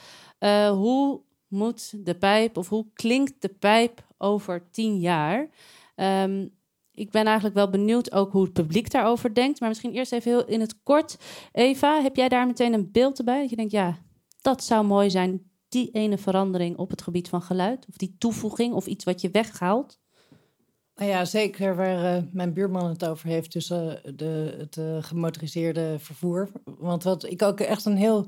hoe 0.70 1.20
moet 1.48 2.04
de 2.04 2.14
pijp 2.14 2.56
of 2.56 2.68
hoe 2.68 2.86
klinkt 2.94 3.42
de 3.42 3.48
pijp 3.48 4.04
over 4.18 4.70
tien 4.70 4.98
jaar? 4.98 5.48
Ehm, 5.94 6.46
ik 6.94 7.10
ben 7.10 7.24
eigenlijk 7.24 7.54
wel 7.54 7.70
benieuwd 7.70 8.12
ook 8.12 8.32
hoe 8.32 8.44
het 8.44 8.52
publiek 8.52 8.90
daarover 8.90 9.34
denkt. 9.34 9.60
Maar 9.60 9.68
misschien 9.68 9.92
eerst 9.92 10.12
even 10.12 10.30
heel 10.30 10.46
in 10.46 10.60
het 10.60 10.82
kort. 10.82 11.16
Eva, 11.52 12.02
heb 12.02 12.16
jij 12.16 12.28
daar 12.28 12.46
meteen 12.46 12.72
een 12.72 12.92
beeld 12.92 13.24
bij? 13.24 13.40
Dat 13.40 13.50
je 13.50 13.56
denkt, 13.56 13.72
ja, 13.72 13.98
dat 14.42 14.64
zou 14.64 14.84
mooi 14.86 15.10
zijn. 15.10 15.50
Die 15.68 15.90
ene 15.90 16.18
verandering 16.18 16.76
op 16.76 16.90
het 16.90 17.02
gebied 17.02 17.28
van 17.28 17.42
geluid. 17.42 17.86
Of 17.88 17.96
die 17.96 18.14
toevoeging 18.18 18.74
of 18.74 18.86
iets 18.86 19.04
wat 19.04 19.20
je 19.20 19.30
weghaalt. 19.30 20.00
Nou 20.94 21.10
ja, 21.10 21.24
zeker 21.24 21.76
waar 21.76 22.16
eh, 22.16 22.22
mijn 22.32 22.52
buurman 22.52 22.88
het 22.88 23.04
over 23.04 23.28
heeft, 23.28 23.52
dus 23.52 23.70
eh, 23.70 23.88
de, 24.14 24.54
het 24.58 24.76
eh, 24.76 24.96
gemotoriseerde 25.00 25.96
vervoer. 25.98 26.50
Want 26.64 27.02
wat 27.02 27.24
ik 27.24 27.42
ook 27.42 27.60
echt 27.60 27.84
een 27.84 27.96
heel 27.96 28.26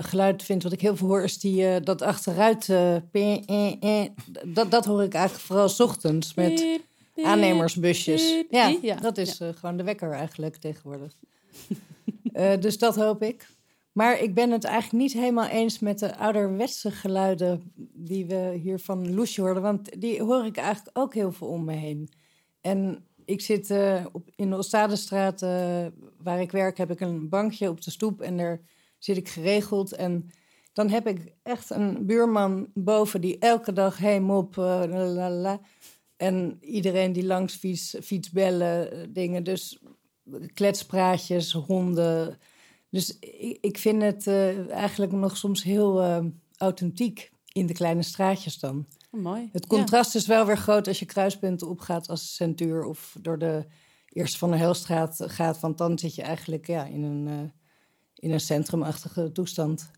geluid 0.00 0.42
vind, 0.42 0.62
wat 0.62 0.72
ik 0.72 0.80
heel 0.80 0.96
veel 0.96 1.06
hoor, 1.08 1.22
is 1.22 1.38
die, 1.38 1.80
dat 1.80 2.02
achteruit. 2.02 2.68
eh, 2.68 2.96
eh, 2.96 3.72
eh, 3.80 4.10
dat, 4.46 4.70
dat 4.70 4.84
hoor 4.84 5.02
ik 5.02 5.14
eigenlijk 5.14 5.44
vooral 5.44 5.68
's 5.68 5.80
ochtends 5.80 6.34
met 6.34 6.80
aannemersbusjes. 7.22 8.44
Ja, 8.50 8.94
dat 9.00 9.18
is 9.18 9.40
gewoon 9.54 9.76
de 9.76 9.82
wekker 9.82 10.10
eigenlijk 10.10 10.56
tegenwoordig. 10.56 11.12
Dus 12.60 12.78
dat 12.78 12.96
hoop 12.96 13.22
ik. 13.22 13.46
Maar 13.92 14.20
ik 14.20 14.34
ben 14.34 14.50
het 14.50 14.64
eigenlijk 14.64 15.02
niet 15.02 15.12
helemaal 15.12 15.48
eens 15.48 15.78
met 15.78 15.98
de 15.98 16.16
ouderwetse 16.16 16.90
geluiden 16.90 17.72
die 17.94 18.26
we 18.26 18.58
hier 18.62 18.78
van 18.78 19.14
Loesje 19.14 19.40
hoorden. 19.40 19.62
Want 19.62 20.00
die 20.00 20.22
hoor 20.22 20.44
ik 20.44 20.56
eigenlijk 20.56 20.98
ook 20.98 21.14
heel 21.14 21.32
veel 21.32 21.46
om 21.46 21.64
me 21.64 21.74
heen. 21.74 22.12
En 22.60 23.06
ik 23.24 23.40
zit 23.40 23.70
eh, 23.70 24.06
op, 24.12 24.30
in 24.36 24.50
de 24.50 24.56
Oostadestraat, 24.56 25.42
eh, 25.42 25.86
waar 26.22 26.40
ik 26.40 26.50
werk, 26.50 26.78
heb 26.78 26.90
ik 26.90 27.00
een 27.00 27.28
bankje 27.28 27.68
op 27.68 27.80
de 27.82 27.90
stoep. 27.90 28.20
En 28.20 28.36
daar 28.36 28.60
zit 28.98 29.16
ik 29.16 29.28
geregeld. 29.28 29.92
En 29.92 30.30
dan 30.72 30.88
heb 30.88 31.06
ik 31.06 31.34
echt 31.42 31.70
een 31.70 32.06
buurman 32.06 32.70
boven 32.74 33.20
die 33.20 33.38
elke 33.38 33.72
dag... 33.72 33.98
Hey 33.98 34.20
mop, 34.20 34.58
eh. 34.58 35.54
En 36.16 36.58
iedereen 36.60 37.12
die 37.12 37.24
langs 37.24 37.54
fiets, 37.54 37.96
fietsbellen, 38.02 38.92
eh, 38.92 38.98
dingen. 39.08 39.44
Dus 39.44 39.82
kletspraatjes, 40.54 41.52
honden. 41.52 42.38
Dus 42.92 43.18
ik, 43.18 43.58
ik 43.60 43.78
vind 43.78 44.02
het 44.02 44.26
eh, 44.26 44.70
eigenlijk 44.70 45.12
nog 45.12 45.36
soms 45.36 45.62
heel 45.62 46.02
eh, 46.02 46.24
authentiek 46.56 47.30
in 47.52 47.66
de 47.66 47.72
kleine 47.72 48.02
straatjes 48.02 48.58
dan. 48.58 48.86
Oh, 49.10 49.20
mooi. 49.20 49.48
Het 49.52 49.66
contrast 49.66 50.14
is 50.14 50.26
wel 50.26 50.46
weer 50.46 50.58
groot 50.58 50.88
als 50.88 50.98
je 50.98 51.04
kruispunten 51.04 51.68
opgaat 51.68 52.08
als 52.08 52.34
centuur 52.34 52.84
of 52.84 53.16
door 53.20 53.38
de 53.38 53.66
Eerste 54.08 54.38
van 54.38 54.50
de 54.50 54.56
Helstraat 54.56 55.24
gaat. 55.26 55.60
Want 55.60 55.78
dan 55.78 55.98
zit 55.98 56.14
je 56.14 56.22
eigenlijk 56.22 56.66
ja, 56.66 56.84
in, 56.84 57.02
een, 57.02 57.28
eh, 57.28 57.50
in 58.14 58.32
een 58.32 58.40
centrumachtige 58.40 59.32
toestand. 59.32 59.90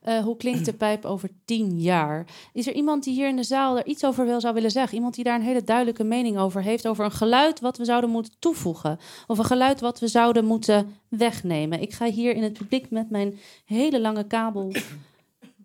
Eh, 0.00 0.18
hoe 0.18 0.36
klinkt 0.36 0.64
de 0.64 0.72
pijp 0.72 1.04
over 1.04 1.30
tien 1.44 1.80
jaar? 1.80 2.26
Is 2.52 2.66
er 2.66 2.74
iemand 2.74 3.04
die 3.04 3.14
hier 3.14 3.28
in 3.28 3.36
de 3.36 3.42
zaal 3.42 3.76
er 3.76 3.86
iets 3.86 4.04
over 4.04 4.24
wil, 4.26 4.40
zou 4.40 4.54
willen 4.54 4.70
zeggen? 4.70 4.94
Iemand 4.94 5.14
die 5.14 5.24
daar 5.24 5.34
een 5.34 5.46
hele 5.46 5.64
duidelijke 5.64 6.04
mening 6.04 6.38
over 6.38 6.62
heeft? 6.62 6.86
Over 6.86 7.04
een 7.04 7.10
geluid 7.10 7.60
wat 7.60 7.76
we 7.76 7.84
zouden 7.84 8.10
moeten 8.10 8.32
toevoegen? 8.38 8.98
Of 9.26 9.38
een 9.38 9.44
geluid 9.44 9.80
wat 9.80 10.00
we 10.00 10.08
zouden 10.08 10.44
moeten 10.44 10.96
wegnemen? 11.08 11.80
Ik 11.80 11.92
ga 11.92 12.06
hier 12.10 12.34
in 12.34 12.42
het 12.42 12.52
publiek 12.52 12.90
met 12.90 13.10
mijn 13.10 13.38
hele 13.64 14.00
lange 14.00 14.26
kabel. 14.26 14.72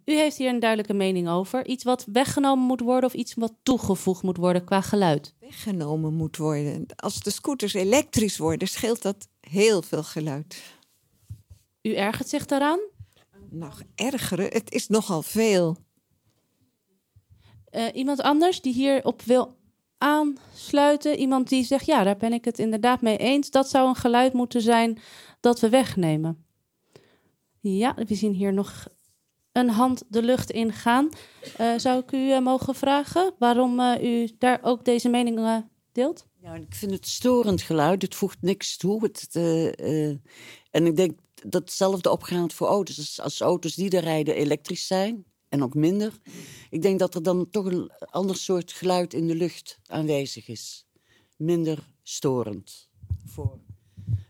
U 0.05 0.13
heeft 0.13 0.37
hier 0.37 0.49
een 0.49 0.59
duidelijke 0.59 0.93
mening 0.93 1.29
over. 1.29 1.67
Iets 1.67 1.83
wat 1.83 2.05
weggenomen 2.11 2.65
moet 2.65 2.81
worden 2.81 3.09
of 3.09 3.15
iets 3.15 3.33
wat 3.33 3.53
toegevoegd 3.63 4.23
moet 4.23 4.37
worden 4.37 4.63
qua 4.63 4.81
geluid? 4.81 5.33
weggenomen 5.53 6.13
moet 6.13 6.37
worden. 6.37 6.85
Als 6.95 7.19
de 7.19 7.29
scooters 7.29 7.73
elektrisch 7.73 8.37
worden, 8.37 8.67
scheelt 8.67 9.01
dat 9.01 9.27
heel 9.39 9.81
veel 9.81 10.03
geluid. 10.03 10.61
U 11.81 11.93
ergert 11.93 12.29
zich 12.29 12.45
daaraan? 12.45 12.79
Nog 13.53 13.81
ergere, 13.95 14.43
het 14.43 14.71
is 14.71 14.87
nogal 14.87 15.21
veel. 15.21 15.77
Eh, 17.69 17.85
iemand 17.93 18.21
anders 18.21 18.61
die 18.61 18.73
hierop 18.73 19.21
wil 19.21 19.57
aansluiten? 19.97 21.17
Iemand 21.17 21.49
die 21.49 21.63
zegt, 21.63 21.85
ja, 21.85 22.03
daar 22.03 22.17
ben 22.17 22.33
ik 22.33 22.45
het 22.45 22.59
inderdaad 22.59 23.01
mee 23.01 23.17
eens. 23.17 23.49
Dat 23.49 23.69
zou 23.69 23.87
een 23.87 23.95
geluid 23.95 24.33
moeten 24.33 24.61
zijn 24.61 24.99
dat 25.39 25.59
we 25.59 25.69
wegnemen. 25.69 26.45
Ja, 27.59 27.95
we 28.07 28.15
zien 28.15 28.33
hier 28.33 28.53
nog 28.53 28.87
een 29.51 29.69
hand 29.69 30.03
de 30.07 30.21
lucht 30.23 30.51
in 30.51 30.71
gaan. 30.73 31.09
Eh, 31.57 31.73
zou 31.77 31.99
ik 31.99 32.11
u 32.11 32.31
eh, 32.31 32.39
mogen 32.39 32.75
vragen 32.75 33.33
waarom 33.39 33.79
eh, 33.79 34.03
u 34.03 34.29
daar 34.37 34.59
ook 34.61 34.85
deze 34.85 35.09
mening 35.09 35.37
eh, 35.37 35.57
deelt? 35.91 36.27
Ja, 36.43 36.53
ik 36.53 36.75
vind 36.75 36.91
het 36.91 37.07
storend 37.07 37.61
geluid. 37.61 38.01
Het 38.01 38.15
voegt 38.15 38.41
niks 38.41 38.77
toe. 38.77 39.03
Het, 39.03 39.29
eh, 39.31 40.09
eh, 40.09 40.17
en 40.71 40.85
ik 40.85 40.95
denk 40.95 41.19
dat 41.47 41.61
hetzelfde 41.61 42.11
opgaat 42.11 42.53
voor 42.53 42.67
auto's. 42.67 42.97
Als, 42.97 43.19
als 43.19 43.39
auto's 43.41 43.75
die 43.75 43.89
er 43.89 44.03
rijden 44.03 44.35
elektrisch 44.35 44.87
zijn, 44.87 45.25
en 45.53 45.63
ook 45.63 45.73
minder. 45.73 46.13
Ik 46.69 46.81
denk 46.81 46.99
dat 46.99 47.15
er 47.15 47.23
dan 47.23 47.49
toch 47.49 47.65
een 47.65 47.91
ander 47.99 48.35
soort 48.35 48.71
geluid 48.71 49.13
in 49.13 49.27
de 49.27 49.35
lucht 49.35 49.79
aanwezig 49.85 50.47
is. 50.47 50.85
Minder 51.35 51.87
storend. 52.03 52.89
Voor, 53.25 53.59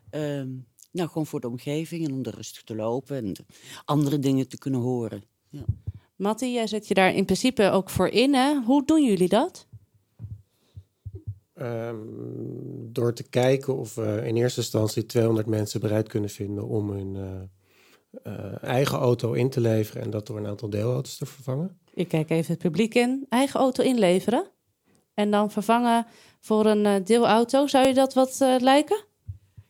ehm, 0.09 0.49
nou, 0.91 1.07
gewoon 1.07 1.25
voor 1.25 1.39
de 1.39 1.47
omgeving 1.47 2.07
en 2.07 2.13
om 2.13 2.23
er 2.23 2.35
rustig 2.35 2.63
te 2.63 2.75
lopen 2.75 3.17
en 3.17 3.33
de 3.33 3.45
andere 3.85 4.19
dingen 4.19 4.47
te 4.47 4.57
kunnen 4.57 4.79
horen. 4.79 5.23
Matti, 6.15 6.51
jij 6.51 6.67
zet 6.67 6.87
je 6.87 6.93
daar 6.93 7.13
in 7.13 7.25
principe 7.25 7.69
ook 7.69 7.89
voor 7.89 8.07
in. 8.07 8.33
Hè? 8.33 8.61
Hoe 8.61 8.85
doen 8.85 9.03
jullie 9.05 9.29
dat? 9.29 9.67
Ehm, 11.63 11.97
door 12.91 13.13
te 13.13 13.23
kijken 13.23 13.77
of 13.77 13.95
we 13.95 14.21
in 14.25 14.35
eerste 14.35 14.59
instantie 14.59 15.05
200 15.05 15.47
mensen 15.47 15.79
bereid 15.79 16.07
kunnen 16.07 16.29
vinden 16.29 16.67
om 16.67 16.89
hun 16.89 17.15
eh, 17.15 18.33
eh, 18.33 18.63
eigen 18.63 18.97
auto 18.97 19.33
in 19.33 19.49
te 19.49 19.61
leveren 19.61 20.01
en 20.01 20.09
dat 20.09 20.27
door 20.27 20.37
een 20.37 20.47
aantal 20.47 20.69
deelauto's 20.69 21.17
te 21.17 21.25
vervangen. 21.25 21.77
Ik 21.93 22.07
kijk 22.07 22.29
even 22.29 22.51
het 22.53 22.61
publiek 22.61 22.95
in. 22.95 23.25
Eigen 23.29 23.59
auto 23.59 23.83
inleveren. 23.83 24.47
En 25.13 25.31
dan 25.31 25.51
vervangen 25.51 26.05
voor 26.39 26.65
een 26.65 26.85
eh, 26.85 26.95
deelauto. 27.03 27.67
Zou 27.67 27.87
je 27.87 27.93
dat 27.93 28.13
wat 28.13 28.41
eh, 28.41 28.55
lijken? 28.59 29.03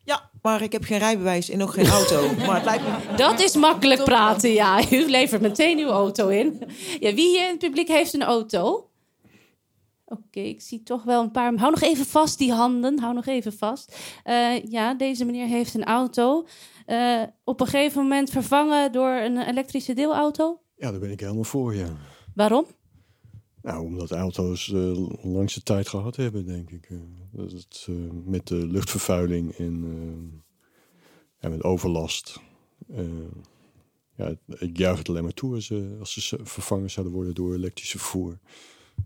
Ja, 0.03 0.29
maar 0.41 0.61
ik 0.61 0.71
heb 0.71 0.83
geen 0.83 0.99
rijbewijs 0.99 1.49
en 1.49 1.61
ook 1.61 1.73
geen 1.73 1.87
auto. 1.87 2.33
maar 2.47 2.55
het 2.55 2.65
lijkt 2.65 2.83
me... 2.83 3.15
Dat 3.15 3.39
is 3.39 3.55
makkelijk 3.55 4.03
praten, 4.03 4.51
ja. 4.51 4.91
U 4.91 5.09
levert 5.09 5.41
meteen 5.41 5.79
uw 5.79 5.89
auto 5.89 6.27
in. 6.27 6.61
Ja, 6.99 7.13
wie 7.13 7.29
hier 7.29 7.43
in 7.43 7.49
het 7.49 7.59
publiek 7.59 7.87
heeft 7.87 8.13
een 8.13 8.23
auto? 8.23 8.89
Oké, 10.13 10.39
ik 10.39 10.61
zie 10.61 10.83
toch 10.83 11.03
wel 11.03 11.23
een 11.23 11.31
paar. 11.31 11.55
Hou 11.55 11.71
nog 11.71 11.81
even 11.81 12.05
vast 12.05 12.37
die 12.37 12.51
handen. 12.51 12.99
Hou 12.99 13.13
nog 13.13 13.25
even 13.25 13.53
vast. 13.53 13.97
Eh, 14.23 14.63
ja, 14.63 14.93
deze 14.93 15.25
meneer 15.25 15.47
heeft 15.47 15.73
een 15.73 15.83
auto. 15.83 16.45
Eh, 16.85 17.23
op 17.43 17.59
een 17.59 17.67
gegeven 17.67 18.01
moment 18.01 18.29
vervangen 18.29 18.91
door 18.91 19.09
een 19.09 19.37
elektrische 19.37 19.93
deelauto. 19.93 20.61
Ja, 20.75 20.91
daar 20.91 20.99
ben 20.99 21.11
ik 21.11 21.19
helemaal 21.19 21.43
voor, 21.43 21.75
ja. 21.75 21.97
Waarom? 22.35 22.65
Nou, 23.61 23.85
omdat 23.85 24.11
auto's 24.11 24.73
eh 24.73 25.07
langste 25.23 25.63
tijd 25.63 25.87
gehad 25.87 26.15
hebben, 26.15 26.45
denk 26.45 26.69
ik. 26.69 26.89
Dat 27.31 27.51
het, 27.51 27.87
met 28.25 28.47
de 28.47 28.67
luchtvervuiling 28.67 29.51
en 29.51 30.43
ja, 31.39 31.49
met 31.49 31.63
overlast. 31.63 32.39
Ja, 34.15 34.35
ik 34.47 34.77
juich 34.77 34.97
het 34.97 35.09
alleen 35.09 35.23
maar 35.23 35.33
toe 35.33 35.55
als, 35.55 35.73
als 35.99 36.27
ze 36.27 36.39
vervangen 36.43 36.89
zouden 36.89 37.15
worden 37.15 37.35
door 37.35 37.53
elektrisch 37.53 37.89
vervoer. 37.89 38.39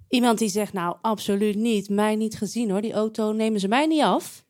Iemand 0.09 0.39
die 0.39 0.49
zegt, 0.49 0.73
nou, 0.73 0.97
absoluut 1.01 1.55
niet. 1.55 1.89
Mij 1.89 2.15
niet 2.15 2.37
gezien 2.37 2.69
hoor. 2.69 2.81
Die 2.81 2.93
auto 2.93 3.31
nemen 3.31 3.59
ze 3.59 3.67
mij 3.67 3.85
niet 3.85 4.01
af. 4.01 4.45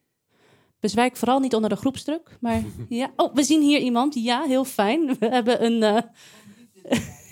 Bezwijk 0.79 1.15
vooral 1.15 1.39
niet 1.39 1.56
onder 1.56 1.70
de 1.70 1.75
groepsdruk. 1.75 2.38
Maar 2.39 2.63
ja. 2.89 3.12
Oh, 3.15 3.34
we 3.34 3.44
zien 3.44 3.62
hier 3.62 3.79
iemand. 3.79 4.13
Ja, 4.13 4.44
heel 4.44 4.65
fijn. 4.65 5.15
We 5.20 5.27
hebben 5.27 5.63
een. 5.65 5.84
eh 5.84 6.01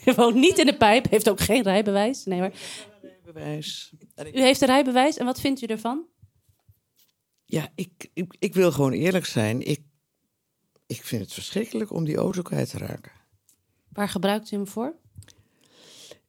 woont 0.15 0.35
niet 0.35 0.57
in 0.57 0.65
de 0.65 0.77
pijp. 0.77 1.09
Heeft 1.09 1.29
ook 1.29 1.39
geen 1.39 1.63
rijbewijs. 1.63 2.25
Nee 2.25 2.39
hoor. 2.39 2.51
Rijbewijs. 3.01 3.93
U 4.33 4.41
heeft 4.41 4.61
een 4.61 4.67
rijbewijs. 4.67 5.17
En 5.17 5.25
wat 5.25 5.39
vindt 5.39 5.61
u 5.61 5.65
ervan? 5.65 6.05
Ja, 7.45 7.69
ik, 7.75 8.09
ik, 8.13 8.35
ik 8.39 8.53
wil 8.53 8.71
gewoon 8.71 8.91
eerlijk 8.91 9.25
zijn. 9.25 9.61
Ik, 9.67 9.81
ik 10.87 11.03
vind 11.03 11.21
het 11.21 11.33
verschrikkelijk 11.33 11.91
om 11.91 12.05
die 12.05 12.15
auto 12.15 12.41
kwijt 12.41 12.69
te 12.69 12.77
raken. 12.77 13.11
Waar 13.91 14.09
gebruikt 14.09 14.51
u 14.51 14.55
hem 14.55 14.67
voor? 14.67 14.95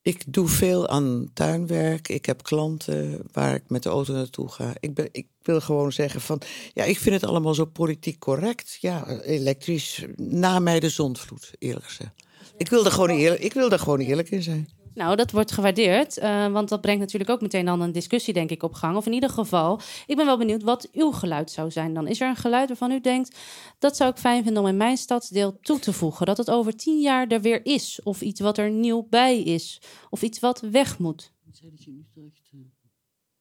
Ik 0.06 0.22
doe 0.26 0.48
veel 0.48 0.88
aan 0.88 1.30
tuinwerk. 1.34 2.08
Ik 2.08 2.26
heb 2.26 2.42
klanten 2.42 3.22
waar 3.32 3.54
ik 3.54 3.62
met 3.68 3.82
de 3.82 3.88
auto 3.88 4.12
naartoe 4.12 4.48
ga. 4.48 4.72
Ik, 4.80 4.94
ben, 4.94 5.08
ik 5.12 5.26
wil 5.42 5.60
gewoon 5.60 5.92
zeggen 5.92 6.20
van... 6.20 6.40
Ja, 6.72 6.84
ik 6.84 6.98
vind 6.98 7.14
het 7.20 7.30
allemaal 7.30 7.54
zo 7.54 7.64
politiek 7.64 8.18
correct. 8.18 8.78
Ja, 8.80 9.20
elektrisch. 9.20 10.04
Na 10.16 10.58
mij 10.58 10.80
de 10.80 10.88
zondvloed, 10.88 11.52
eerlijk 11.58 11.84
gezegd. 11.84 12.10
Ik 12.56 12.68
wil 12.68 12.84
er 12.84 12.90
gewoon 12.90 13.08
eerlijk, 13.08 13.42
ik 13.42 13.52
wil 13.52 13.70
er 13.70 13.78
gewoon 13.78 13.98
eerlijk 13.98 14.30
in 14.30 14.42
zijn. 14.42 14.68
Nou, 14.97 15.17
dat 15.17 15.31
wordt 15.31 15.53
gewaardeerd, 15.53 16.19
eh, 16.19 16.53
want 16.53 16.69
dat 16.69 16.81
brengt 16.81 17.00
natuurlijk 17.00 17.31
ook 17.31 17.41
meteen 17.41 17.65
dan 17.65 17.81
een 17.81 17.93
discussie, 17.93 18.35
denk 18.35 18.50
ik, 18.50 18.62
op 18.62 18.73
gang. 18.73 18.97
Of 18.97 19.07
in 19.07 19.12
ieder 19.12 19.31
geval, 19.31 19.81
ik 20.07 20.17
ben 20.17 20.26
wel 20.26 20.38
benieuwd 20.38 20.62
wat 20.62 20.88
uw 20.93 21.11
geluid 21.11 21.50
zou 21.50 21.71
zijn 21.71 21.95
dan. 21.95 22.07
Is 22.07 22.21
er 22.21 22.29
een 22.29 22.37
geluid 22.37 22.69
waarvan 22.69 22.91
u 22.91 23.00
denkt, 23.00 23.38
dat 23.79 23.97
zou 23.97 24.11
ik 24.11 24.17
fijn 24.17 24.45
vinden 24.45 24.62
om 24.62 24.69
in 24.69 24.76
mijn 24.76 24.97
stadsdeel 24.97 25.59
toe 25.61 25.79
te 25.79 25.93
voegen? 25.93 26.26
Dat 26.26 26.37
het 26.37 26.50
over 26.50 26.76
tien 26.76 27.00
jaar 27.00 27.26
er 27.26 27.41
weer 27.41 27.67
is, 27.67 28.00
of 28.03 28.21
iets 28.21 28.41
wat 28.41 28.59
er 28.59 28.71
nieuw 28.71 29.07
bij 29.11 29.43
is, 29.43 29.81
of 30.11 30.23
iets 30.23 30.41
wat 30.41 30.61
weg 30.61 30.99
moet? 30.99 31.33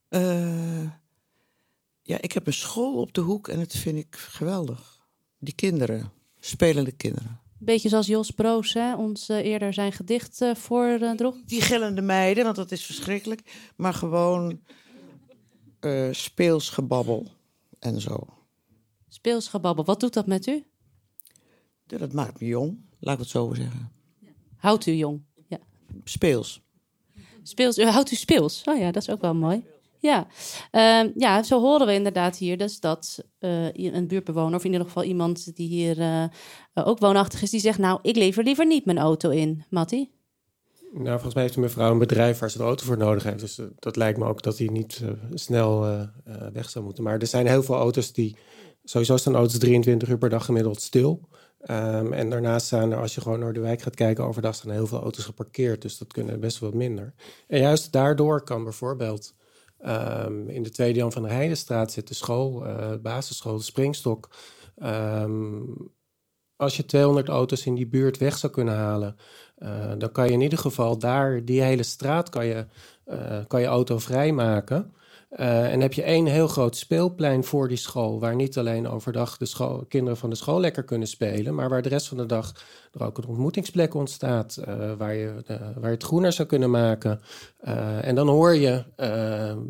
Eh, 0.07 0.89
ja, 2.01 2.21
ik 2.21 2.31
heb 2.31 2.47
een 2.47 2.53
school 2.53 3.01
op 3.01 3.13
de 3.13 3.21
hoek 3.21 3.47
en 3.47 3.59
dat 3.59 3.73
vind 3.73 3.97
ik 3.97 4.15
geweldig. 4.15 5.07
Die 5.37 5.55
kinderen, 5.55 6.11
spelende 6.39 6.91
kinderen. 6.91 7.39
Beetje 7.65 7.89
zoals 7.89 8.07
Jos 8.07 8.31
Broos, 8.31 8.73
hè, 8.73 8.95
ons 8.95 9.29
eh, 9.29 9.45
eerder 9.45 9.73
zijn 9.73 9.91
gedicht 9.91 10.41
eh 10.41 10.55
voordroeg. 10.55 11.35
Die 11.45 11.61
gillende 11.61 12.01
meiden, 12.01 12.43
want 12.43 12.55
dat 12.55 12.71
is 12.71 12.85
verschrikkelijk. 12.85 13.71
Maar 13.75 13.93
gewoon 13.93 14.59
eh 15.79 16.07
speels 16.11 16.69
gebabbel 16.69 17.27
en 17.79 18.01
zo. 18.01 18.27
Speelsgebabbel, 19.07 19.85
wat 19.85 19.99
doet 19.99 20.13
dat 20.13 20.27
met 20.27 20.47
u? 20.47 20.63
Ja, 21.87 21.97
dat 21.97 22.13
maakt 22.13 22.39
me 22.39 22.47
jong, 22.47 22.77
laat 22.99 23.13
ik 23.13 23.19
het 23.19 23.29
zo 23.29 23.53
zeggen. 23.53 23.91
Houdt 24.55 24.85
u 24.85 24.91
jong? 24.91 25.21
Ja. 25.47 25.59
Speels. 26.03 26.61
Speels, 27.43 27.77
houdt 27.77 28.11
u 28.11 28.15
speels? 28.15 28.61
Oh 28.65 28.77
ja, 28.77 28.91
dat 28.91 29.01
is 29.01 29.09
ook 29.09 29.21
wel 29.21 29.35
mooi. 29.35 29.63
Ja, 30.05 30.27
Ehm, 30.71 31.09
ja 31.15 31.43
zo 31.43 31.61
horen 31.61 31.87
we 31.87 31.93
inderdaad 31.93 32.37
hier 32.37 32.57
dus 32.57 32.79
dat 32.79 33.23
eh, 33.39 33.73
een 33.73 34.07
buurtbewoner, 34.07 34.55
of 34.55 34.63
in 34.63 34.71
ieder 34.71 34.87
geval 34.87 35.03
iemand 35.03 35.55
die 35.55 35.67
hier 35.67 35.99
eh, 35.99 36.23
eh, 36.23 36.29
ook 36.73 36.99
woonachtig 36.99 37.41
is, 37.41 37.49
die 37.49 37.59
zegt: 37.59 37.77
Nou, 37.77 37.99
ik 38.01 38.15
lever 38.15 38.43
liever 38.43 38.65
niet 38.65 38.85
mijn 38.85 38.97
auto 38.97 39.29
in. 39.29 39.63
Mattie? 39.69 40.13
Nou, 40.93 41.09
volgens 41.09 41.33
mij 41.33 41.43
heeft 41.43 41.55
een 41.55 41.61
mevrouw 41.61 41.91
een 41.91 41.97
bedrijf 41.97 42.39
waar 42.39 42.51
ze 42.51 42.57
de 42.57 42.63
auto 42.63 42.85
voor 42.85 42.97
nodig 42.97 43.23
heeft. 43.23 43.39
Dus 43.39 43.59
dat 43.79 43.95
lijkt 43.95 44.17
me 44.17 44.25
ook 44.25 44.43
dat 44.43 44.57
die 44.57 44.71
niet 44.71 45.01
snel 45.33 45.79
weg 46.53 46.69
zou 46.69 46.85
moeten. 46.85 47.03
Maar 47.03 47.19
er 47.19 47.27
zijn 47.27 47.47
heel 47.47 47.63
veel 47.63 47.75
auto's 47.75 48.13
die... 48.13 48.35
Sowieso 48.83 49.17
staan 49.17 49.35
auto's 49.35 49.57
23 49.57 50.09
uur 50.09 50.17
per 50.17 50.29
dag 50.29 50.45
gemiddeld 50.45 50.81
stil. 50.81 51.29
Ehm, 51.59 52.13
en 52.13 52.29
daarnaast 52.29 52.65
staan 52.65 52.91
er, 52.91 52.97
als 52.97 53.15
je 53.15 53.21
gewoon 53.21 53.39
door 53.39 53.53
de 53.53 53.59
wijk 53.59 53.81
gaat 53.81 53.95
kijken... 53.95 54.23
overdag 54.23 54.55
staan 54.55 54.71
heel 54.71 54.87
veel 54.87 55.01
auto's 55.01 55.23
geparkeerd. 55.23 55.81
Dus 55.81 55.97
dat 55.97 56.13
kunnen 56.13 56.39
best 56.39 56.59
wel 56.59 56.69
wat 56.69 56.79
minder. 56.79 57.13
En 57.47 57.59
juist 57.59 57.91
daardoor 57.91 58.43
kan 58.43 58.63
bijvoorbeeld... 58.63 59.33
ehm, 59.85 60.49
in 60.49 60.63
de 60.63 60.69
Tweede 60.69 60.99
Jan 60.99 61.11
van 61.11 61.21
der 61.21 61.31
Heidenstraat 61.31 61.91
zit 61.91 62.07
de 62.07 62.13
school, 62.13 62.65
eh, 62.65 62.89
de 62.89 62.99
basisschool, 62.99 63.57
de 63.57 63.63
Springstok. 63.63 64.29
Ehm, 64.75 65.61
als 66.55 66.77
je 66.77 66.85
200 66.85 67.27
auto's 67.27 67.65
in 67.65 67.75
die 67.75 67.87
buurt 67.87 68.17
weg 68.17 68.37
zou 68.37 68.53
kunnen 68.53 68.75
halen... 68.75 69.15
Uh, 69.57 69.91
dan 69.97 70.11
kan 70.11 70.25
je 70.25 70.31
in 70.31 70.41
ieder 70.41 70.59
geval 70.59 70.97
daar, 70.97 71.45
die 71.45 71.61
hele 71.61 71.83
straat, 71.83 72.29
kan 72.29 72.45
je, 72.45 72.65
uh, 73.05 73.39
kan 73.47 73.61
je 73.61 73.67
auto 73.67 73.99
vrijmaken. 73.99 74.93
Uh, 75.31 75.71
en 75.71 75.81
heb 75.81 75.93
je 75.93 76.03
één 76.03 76.25
heel 76.25 76.47
groot 76.47 76.75
speelplein 76.75 77.43
voor 77.43 77.67
die 77.67 77.77
school, 77.77 78.19
waar 78.19 78.35
niet 78.35 78.57
alleen 78.57 78.87
overdag 78.87 79.37
de 79.37 79.45
school, 79.45 79.85
kinderen 79.85 80.17
van 80.17 80.29
de 80.29 80.35
school 80.35 80.59
lekker 80.59 80.83
kunnen 80.83 81.07
spelen, 81.07 81.55
maar 81.55 81.69
waar 81.69 81.81
de 81.81 81.89
rest 81.89 82.07
van 82.07 82.17
de 82.17 82.25
dag 82.25 82.51
er 82.91 83.03
ook 83.03 83.17
een 83.17 83.27
ontmoetingsplek 83.27 83.93
ontstaat, 83.93 84.59
waar, 84.97 85.13
je, 85.13 85.33
waar 85.75 85.89
je 85.89 85.95
het 85.95 86.03
groener 86.03 86.31
zou 86.31 86.47
kunnen 86.47 86.71
maken. 86.71 87.21
En 88.01 88.15
dan 88.15 88.27
hoor 88.27 88.55
je 88.55 88.83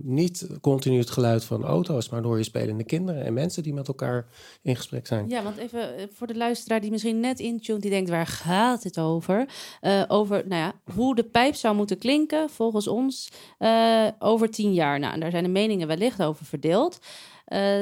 niet 0.04 0.48
continu 0.62 0.98
het 0.98 1.10
geluid 1.10 1.44
van 1.44 1.64
auto's, 1.64 2.10
maar 2.10 2.20
dan 2.20 2.30
hoor 2.30 2.38
je 2.38 2.44
spelende 2.44 2.84
kinderen 2.84 3.24
en 3.24 3.34
mensen 3.34 3.64
die 3.64 3.74
met 3.74 3.88
elkaar 3.88 4.28
in 4.62 4.76
gesprek 4.76 5.08
zijn. 5.08 5.30
Ja, 5.30 5.44
want 5.44 5.58
even 5.58 5.98
eh, 5.98 6.08
voor 6.14 6.28
de 6.28 6.36
luisteraar 6.36 6.82
die 6.82 6.92
misschien 6.92 7.20
net 7.20 7.40
intuned, 7.40 7.82
die 7.82 7.92
denkt, 7.92 8.10
waar 8.10 8.28
gaat 8.28 8.84
het 8.84 9.00
over? 9.00 9.50
Uh, 9.82 10.04
over 10.08 10.48
nou 10.48 10.62
ja, 10.62 10.94
hoe 10.94 11.16
de 11.16 11.24
pijp 11.24 11.56
zou 11.56 11.76
moeten 11.76 11.98
klinken, 11.98 12.50
volgens 12.50 12.88
ons, 12.88 13.32
over 14.20 14.50
tien 14.50 14.74
jaar. 14.74 15.00
Nou, 15.00 15.14
en 15.14 15.20
daar 15.20 15.32
zijn 15.32 15.44
de 15.44 15.50
meningen 15.50 15.88
wellicht 15.88 16.24
over 16.24 16.46
verdeeld. 16.46 17.00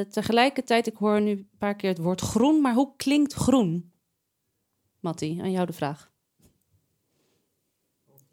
Tegelijkertijd, 0.09 0.87
ik 0.87 0.95
hoor 0.95 1.21
nu 1.21 1.31
een 1.31 1.49
paar 1.57 1.75
keer 1.75 1.89
het 1.89 1.97
woord 1.97 2.21
groen, 2.21 2.61
maar 2.61 2.73
hoe 2.73 2.93
klinkt 2.97 3.33
groen? 3.33 3.91
Matti, 4.99 5.39
aan 5.41 5.51
jou 5.51 5.65
de 5.65 5.73
vraag. 5.73 6.11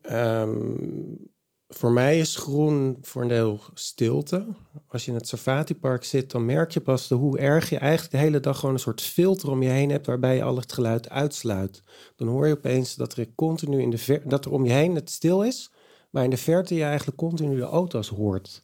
Um, 0.02 1.30
voor 1.72 1.92
mij 1.92 2.18
is 2.18 2.36
groen 2.36 2.98
voor 3.02 3.22
een 3.22 3.28
deel 3.28 3.60
stilte. 3.74 4.46
Als 4.86 5.04
je 5.04 5.10
in 5.10 5.16
het 5.16 5.28
Safati-park 5.28 6.04
zit, 6.04 6.30
dan 6.30 6.44
merk 6.44 6.70
je 6.70 6.80
pas 6.80 7.08
hoe 7.08 7.38
erg 7.38 7.70
je 7.70 7.78
eigenlijk 7.78 8.12
de 8.12 8.18
hele 8.18 8.40
dag 8.40 8.58
gewoon 8.58 8.74
een 8.74 8.80
soort 8.80 9.00
filter 9.00 9.50
om 9.50 9.62
je 9.62 9.68
heen 9.68 9.90
hebt, 9.90 10.06
waarbij 10.06 10.36
je 10.36 10.42
al 10.42 10.56
het 10.56 10.72
geluid 10.72 11.08
uitsluit. 11.08 11.82
Dan 12.16 12.28
hoor 12.28 12.46
je 12.46 12.56
opeens 12.56 12.94
dat 12.94 13.16
er 13.16 13.34
continu 13.34 13.80
in 13.80 13.90
de 13.90 13.98
ver 13.98 14.28
dat 14.28 14.44
er 14.44 14.52
om 14.52 14.64
je 14.64 14.72
heen 14.72 14.94
het 14.94 15.10
stil 15.10 15.42
is, 15.42 15.70
maar 16.10 16.24
in 16.24 16.30
de 16.30 16.36
verte 16.36 16.74
je 16.74 16.84
eigenlijk 16.84 17.18
continu 17.18 17.56
de 17.56 17.62
auto's 17.62 18.08
hoort. 18.08 18.62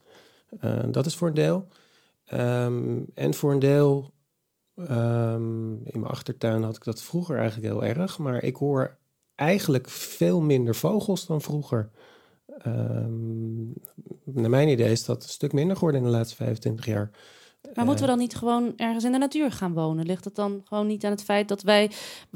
Uh, 0.61 0.79
dat 0.91 1.07
is 1.07 1.17
voor 1.17 1.29
een 1.29 1.35
deel. 1.35 1.69
Um, 2.33 3.07
en 3.15 3.35
voor 3.35 3.53
een 3.53 3.59
deel, 3.59 4.13
um, 4.77 5.81
in 5.85 6.01
mijn 6.01 6.13
achtertuin 6.13 6.63
had 6.63 6.77
ik 6.77 6.85
dat 6.85 7.03
vroeger 7.03 7.39
eigenlijk 7.39 7.73
heel 7.73 7.85
erg, 7.85 8.19
maar 8.19 8.43
ik 8.43 8.57
hoor 8.57 8.97
eigenlijk 9.35 9.89
veel 9.89 10.41
minder 10.41 10.75
vogels 10.75 11.27
dan 11.27 11.41
vroeger. 11.41 11.91
Um, 12.67 13.73
naar 14.25 14.51
mijn 14.51 14.69
idee 14.69 14.91
is 14.91 15.05
dat 15.05 15.23
een 15.23 15.29
stuk 15.29 15.53
minder 15.53 15.77
geworden 15.77 16.01
in 16.01 16.07
de 16.07 16.13
laatste 16.13 16.37
25 16.37 16.87
jaar. 16.87 17.11
Maar 17.75 17.85
moeten 17.85 18.05
we 18.05 18.11
dan 18.11 18.19
niet 18.19 18.37
gewoon 18.37 18.73
ergens 18.77 19.05
in 19.05 19.13
de 19.13 19.19
natuur 19.19 19.53
gaan 19.53 19.73
wonen? 19.73 20.07
Ligt 20.07 20.25
het 20.25 20.35
dan 20.35 20.61
gewoon 20.65 20.87
niet 20.87 21.05
aan 21.05 21.11
het 21.11 21.23
feit 21.23 21.49
dat 21.49 21.63
wij, 21.63 21.91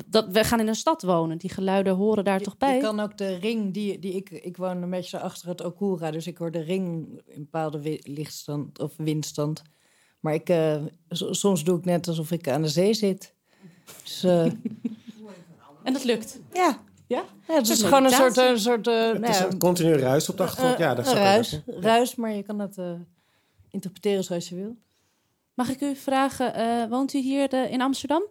dat 0.06 0.28
wij 0.28 0.44
gaan 0.44 0.60
in 0.60 0.68
een 0.68 0.74
stad 0.74 1.02
wonen? 1.02 1.38
Die 1.38 1.50
geluiden 1.50 1.94
horen 1.94 2.24
daar 2.24 2.38
je, 2.38 2.44
toch 2.44 2.56
bij? 2.56 2.74
Je 2.74 2.80
kan 2.80 3.00
ook 3.00 3.18
de 3.18 3.36
ring, 3.36 3.74
die, 3.74 3.98
die 3.98 4.12
ik, 4.12 4.30
ik 4.30 4.56
woon 4.56 4.82
een 4.82 4.90
beetje 4.90 5.20
achter 5.20 5.48
het 5.48 5.64
Okura, 5.64 6.10
dus 6.10 6.26
ik 6.26 6.38
hoor 6.38 6.50
de 6.50 6.62
ring 6.62 7.08
in 7.26 7.40
bepaalde 7.40 8.00
lichtstand 8.02 8.78
of 8.78 8.92
windstand. 8.96 9.62
Maar 10.20 10.34
ik, 10.34 10.50
uh, 10.50 10.82
soms 11.10 11.64
doe 11.64 11.78
ik 11.78 11.84
net 11.84 12.08
alsof 12.08 12.30
ik 12.30 12.48
aan 12.48 12.62
de 12.62 12.68
zee 12.68 12.94
zit. 12.94 13.34
Dus, 14.02 14.24
uh... 14.24 14.44
en 15.84 15.92
dat 15.92 16.04
lukt? 16.04 16.40
Ja. 16.52 16.82
Ja? 17.10 17.24
ja 17.48 17.54
het 17.54 17.68
is 17.68 17.82
gewoon 17.82 18.04
een 18.04 18.10
soort... 18.10 18.36
Een 18.36 18.60
soort 18.60 18.86
uh, 18.86 19.12
het 19.12 19.28
is 19.28 19.38
een 19.38 19.58
continu 19.58 19.92
ruis 19.92 20.28
op 20.28 20.36
de 20.36 20.42
achtergrond. 20.42 20.78
ja, 20.78 20.94
dat 20.94 21.06
een 21.06 21.14
ruis, 21.14 21.60
ruis, 21.66 22.14
maar 22.14 22.32
je 22.32 22.42
kan 22.42 22.58
het 22.58 22.76
uh, 22.78 22.92
interpreteren 23.70 24.24
zoals 24.24 24.48
je 24.48 24.54
wil. 24.54 24.76
Mag 25.54 25.68
ik 25.68 25.80
u 25.80 25.96
vragen, 25.96 26.58
uh, 26.58 26.90
woont 26.90 27.12
u 27.12 27.18
hier 27.18 27.48
de, 27.48 27.68
in 27.70 27.80
Amsterdam? 27.80 28.22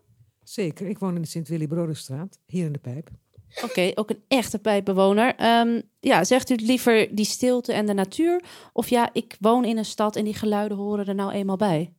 Zeker, 0.43 0.87
ik 0.87 0.99
woon 0.99 1.15
in 1.15 1.21
de 1.21 1.27
Sint-Willy-Broderstraat, 1.27 2.39
hier 2.45 2.65
in 2.65 2.71
de 2.71 2.79
Pijp. 2.79 3.09
Oké, 3.55 3.65
okay, 3.65 3.91
ook 3.95 4.09
een 4.09 4.23
echte 4.27 4.59
pijpbewoner. 4.59 5.59
Um, 5.59 5.81
ja, 5.99 6.23
zegt 6.23 6.49
u 6.49 6.55
liever 6.55 7.15
die 7.15 7.25
stilte 7.25 7.73
en 7.73 7.85
de 7.85 7.93
natuur? 7.93 8.43
Of 8.73 8.89
ja, 8.89 9.09
ik 9.13 9.37
woon 9.39 9.65
in 9.65 9.77
een 9.77 9.85
stad 9.85 10.15
en 10.15 10.23
die 10.23 10.33
geluiden 10.33 10.77
horen 10.77 11.07
er 11.07 11.15
nou 11.15 11.31
eenmaal 11.31 11.57
bij? 11.57 11.93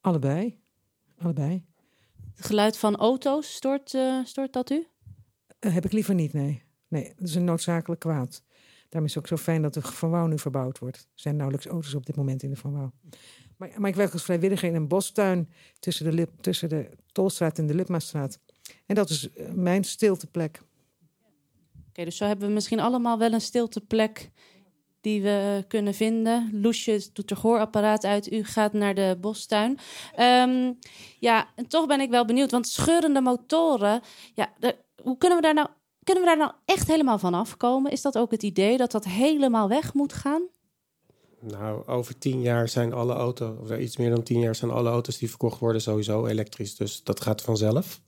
Allebei, 0.00 0.58
allebei. 1.22 1.64
Het 2.36 2.46
geluid 2.46 2.76
van 2.76 2.96
auto's, 2.96 3.54
stoort, 3.54 3.96
stoort 4.24 4.52
dat 4.52 4.70
u? 4.70 4.86
Uh, 5.60 5.74
heb 5.74 5.84
ik 5.84 5.92
liever 5.92 6.14
niet, 6.14 6.32
nee. 6.32 6.62
Nee, 6.88 7.12
dat 7.16 7.28
is 7.28 7.34
een 7.34 7.44
noodzakelijk 7.44 8.00
kwaad. 8.00 8.42
Daarom 8.88 9.08
is 9.08 9.14
het 9.14 9.22
ook 9.22 9.28
zo 9.28 9.36
fijn 9.36 9.62
dat 9.62 9.74
de 9.74 9.82
Van 9.82 10.28
nu 10.28 10.38
verbouwd 10.38 10.78
wordt. 10.78 10.96
Er 10.96 11.04
zijn 11.14 11.36
nauwelijks 11.36 11.66
auto's 11.66 11.94
op 11.94 12.06
dit 12.06 12.16
moment 12.16 12.42
in 12.42 12.50
de 12.50 12.56
Van 12.56 12.72
Wouw. 12.72 12.92
Maar, 13.56 13.70
maar 13.76 13.90
ik 13.90 13.96
werk 13.96 14.12
als 14.12 14.22
vrijwilliger 14.22 14.68
in 14.68 14.74
een 14.74 14.88
bostuin 14.88 15.50
tussen 15.78 16.04
de, 16.04 16.12
Lip, 16.12 16.30
tussen 16.40 16.68
de 16.68 16.90
Tolstraat 17.12 17.58
en 17.58 17.66
de 17.66 17.74
Lipmastraat. 17.74 18.38
En 18.86 18.94
dat 18.94 19.10
is 19.10 19.28
uh, 19.28 19.50
mijn 19.52 19.84
stilteplek. 19.84 20.62
Oké, 21.88 22.04
dus 22.04 22.16
zo 22.16 22.24
hebben 22.24 22.48
we 22.48 22.54
misschien 22.54 22.80
allemaal 22.80 23.18
wel 23.18 23.32
een 23.32 23.40
stilteplek 23.40 24.30
die 25.00 25.22
we 25.22 25.64
kunnen 25.68 25.94
vinden. 25.94 26.50
Loesje 26.52 27.08
doet 27.12 27.30
er 27.30 27.36
gehoorapparaat 27.36 28.04
uit. 28.04 28.32
U 28.32 28.44
gaat 28.44 28.72
naar 28.72 28.94
de 28.94 29.16
bostuin. 29.20 29.78
Um, 30.18 30.78
ja, 31.18 31.48
en 31.54 31.66
toch 31.68 31.86
ben 31.86 32.00
ik 32.00 32.10
wel 32.10 32.24
benieuwd. 32.24 32.50
Want 32.50 32.68
scheurende 32.68 33.20
motoren... 33.20 34.00
Ja, 34.34 34.52
de, 34.58 34.76
hoe 35.02 35.18
kunnen 35.18 35.38
we 35.38 35.44
daar 35.44 35.54
nou 35.54 35.68
kunnen 36.04 36.22
we 36.24 36.28
daar 36.28 36.38
nou 36.38 36.52
echt 36.64 36.88
helemaal 36.88 37.18
van 37.18 37.34
afkomen? 37.34 37.92
Is 37.92 38.02
dat 38.02 38.18
ook 38.18 38.30
het 38.30 38.42
idee 38.42 38.76
dat 38.76 38.90
dat 38.90 39.04
helemaal 39.04 39.68
weg 39.68 39.94
moet 39.94 40.12
gaan? 40.12 40.42
Nou, 41.40 41.86
over 41.86 42.18
tien 42.18 42.40
jaar 42.40 42.68
zijn 42.68 42.92
alle 42.92 43.14
auto's, 43.14 43.58
of 43.60 43.78
iets 43.78 43.96
meer 43.96 44.10
dan 44.10 44.22
tien 44.22 44.40
jaar 44.40 44.54
zijn 44.54 44.70
alle 44.70 44.90
auto's 44.90 45.18
die 45.18 45.28
verkocht 45.28 45.58
worden 45.58 45.82
sowieso 45.82 46.26
elektrisch. 46.26 46.76
Dus 46.76 47.02
dat 47.02 47.20
gaat 47.20 47.42
vanzelf. 47.42 48.00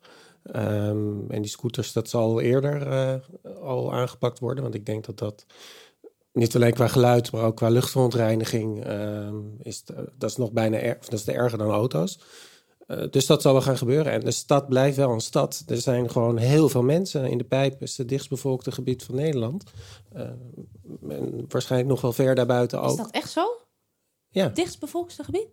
Um, 0.56 1.30
en 1.30 1.42
die 1.42 1.50
scooters, 1.50 1.92
dat 1.92 2.08
zal 2.08 2.40
eerder 2.40 2.86
uh, 2.86 3.14
al 3.62 3.92
aangepakt 3.92 4.38
worden. 4.38 4.62
Want 4.62 4.74
ik 4.74 4.86
denk 4.86 5.04
dat 5.04 5.18
dat 5.18 5.46
niet 6.32 6.54
alleen 6.54 6.72
qua 6.72 6.88
geluid, 6.88 7.32
maar 7.32 7.44
ook 7.44 7.56
qua 7.56 7.68
luchtverontreiniging 7.68 8.86
um, 8.86 9.56
is, 9.62 9.84
dat 10.18 10.30
is 10.30 10.36
nog 10.36 10.52
bijna 10.52 10.96
dat 11.00 11.12
is 11.12 11.28
erger 11.28 11.58
dan 11.58 11.70
auto's. 11.70 12.18
Eh, 12.92 13.10
dus 13.10 13.26
dat 13.26 13.42
zal 13.42 13.52
wel 13.52 13.62
gaan 13.62 13.76
gebeuren. 13.76 14.12
En 14.12 14.20
de 14.20 14.30
stad 14.30 14.68
blijft 14.68 14.96
wel 14.96 15.10
een 15.10 15.20
stad. 15.20 15.64
Er 15.66 15.80
zijn 15.80 16.10
gewoon 16.10 16.36
heel 16.36 16.68
veel 16.68 16.82
mensen. 16.82 17.30
In 17.30 17.38
de 17.38 17.44
Pijp 17.44 17.82
is 17.82 17.98
het 17.98 18.08
dichtstbevolkte 18.08 18.72
gebied 18.72 19.02
van 19.02 19.14
Nederland. 19.14 19.64
Eh, 20.12 20.20
en 21.08 21.44
waarschijnlijk 21.48 21.90
nog 21.90 22.00
wel 22.00 22.12
ver 22.12 22.34
daarbuiten 22.34 22.80
ook. 22.80 22.90
Is 22.90 22.96
dat 22.96 23.10
echt 23.10 23.30
zo? 23.30 23.46
Ja. 24.28 24.44
Het 24.44 24.56
dichtstbevolkste 24.56 25.24
gebied? 25.24 25.46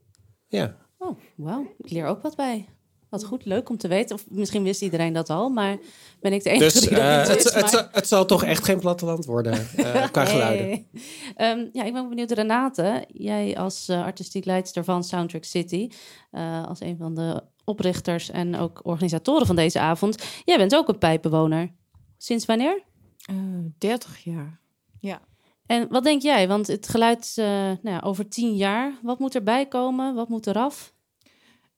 Ja. 0.47 0.77
Oh, 0.97 1.19
wauw. 1.35 1.75
Ik 1.77 1.89
leer 1.89 2.05
ook 2.05 2.21
wat 2.21 2.35
bij. 2.35 2.69
Wat 3.09 3.25
goed, 3.25 3.45
leuk 3.45 3.69
om 3.69 3.77
te 3.77 3.87
weten. 3.87 4.15
Of 4.15 4.25
misschien 4.29 4.63
wist 4.63 4.81
iedereen 4.81 5.13
dat 5.13 5.29
al, 5.29 5.49
maar 5.49 5.77
ben 6.19 6.33
ik 6.33 6.43
de 6.43 6.49
enige 6.49 6.63
Dus 6.63 6.73
die 6.81 6.89
dat 6.89 7.17
niet 7.17 7.27
het, 7.27 7.27
wist, 7.27 7.43
het, 7.53 7.61
maar- 7.61 7.69
zal- 7.69 7.87
het 7.91 8.07
zal 8.07 8.25
toch 8.25 8.43
echt 8.43 8.63
geen 8.63 8.79
platteland 8.79 9.25
worden 9.25 9.67
eh, 9.75 10.07
qua 10.11 10.25
geluiden. 10.25 10.87
Ehm, 11.35 11.65
ja, 11.73 11.83
ik 11.83 11.93
ben 11.93 12.01
ook 12.01 12.09
benieuwd, 12.09 12.31
Renate. 12.31 13.05
Jij 13.07 13.57
als 13.57 13.87
eh, 13.87 14.03
artistiek 14.03 14.45
leidster 14.45 14.83
van 14.83 15.03
Soundtrack 15.03 15.43
City, 15.43 15.89
eh, 16.31 16.65
als 16.67 16.79
een 16.81 16.97
van 16.97 17.15
de 17.15 17.43
oprichters 17.63 18.29
en 18.31 18.55
ook 18.55 18.79
organisatoren 18.83 19.45
van 19.47 19.55
deze 19.55 19.79
avond. 19.79 20.23
Jij 20.45 20.57
bent 20.57 20.75
ook 20.75 20.87
een 20.87 20.97
pijpbewoner. 20.97 21.71
Sinds 22.17 22.45
wanneer? 22.45 22.81
Eh, 23.25 23.35
30 23.77 24.23
jaar. 24.23 24.59
Ja. 24.99 25.21
En 25.65 25.87
wat 25.89 26.03
denk 26.03 26.21
jij? 26.21 26.47
Want 26.47 26.67
het 26.67 26.87
geluid 26.89 27.33
eh, 27.35 27.45
nou 27.45 27.77
ja, 27.81 27.99
over 27.99 28.27
tien 28.29 28.55
jaar, 28.55 28.93
wat 29.01 29.19
moet 29.19 29.35
erbij 29.35 29.65
komen? 29.67 30.15
Wat 30.15 30.29
moet 30.29 30.47
eraf? 30.47 30.93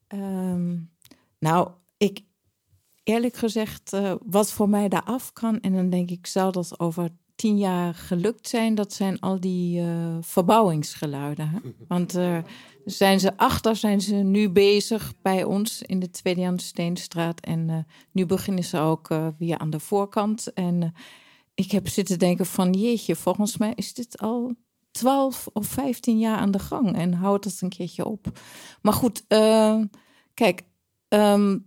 Ehm, 0.08 0.78
nou, 1.42 1.70
ik 1.98 2.22
eerlijk 3.04 3.36
gezegd, 3.36 3.94
eh, 3.94 4.14
wat 4.26 4.52
voor 4.52 4.70
mij 4.70 4.90
daar 4.90 5.04
af 5.04 5.34
kan, 5.34 5.60
en 5.60 5.74
dan 5.74 5.90
denk 5.90 6.10
ik, 6.10 6.28
zou 6.28 6.52
dat 6.52 6.80
over 6.80 7.10
tien 7.36 7.58
jaar 7.58 7.94
gelukt 7.94 8.48
zijn, 8.48 8.76
dat 8.76 8.94
zijn 8.94 9.20
al 9.20 9.40
die 9.40 9.82
eh, 9.82 10.18
verbouwingsgeluiden. 10.22 11.50
Hè? 11.50 11.60
Want 11.88 12.16
eh, 12.16 12.38
zijn 12.86 13.20
ze 13.20 13.38
achter, 13.38 13.76
zijn 13.76 14.02
ze 14.02 14.16
nu 14.16 14.50
bezig 14.50 15.14
bij 15.22 15.44
ons 15.44 15.82
in 15.82 16.00
de 16.00 16.10
Tweede 16.10 16.42
Jan 16.42 16.60
Steenstraat. 16.60 17.40
En 17.40 17.88
nu 18.12 18.26
beginnen 18.26 18.64
ze 18.64 18.80
ook 18.80 19.08
weer 19.38 19.58
aan 19.58 19.70
de 19.70 19.80
voorkant. 19.80 20.54
En 20.54 20.94
ik 21.54 21.72
heb 21.72 21.88
zitten 21.88 22.20
denken 22.20 22.46
van 22.46 22.74
jeetje, 22.74 23.16
volgens 23.16 23.58
mij 23.58 23.74
is 23.76 23.94
dit 23.94 24.18
al 24.18 24.56
12 24.92 25.48
of 25.54 25.68
15 25.68 26.20
jaar 26.20 26.38
aan 26.38 26.52
de 26.52 26.60
gang. 26.60 26.96
En 26.96 27.14
houdt 27.14 27.44
dat 27.44 27.58
een 27.62 27.70
keertje 27.70 28.06
op. 28.06 28.40
Maar 28.82 28.94
goed, 28.94 29.26
kijk, 30.34 30.64
ehm, 31.12 31.58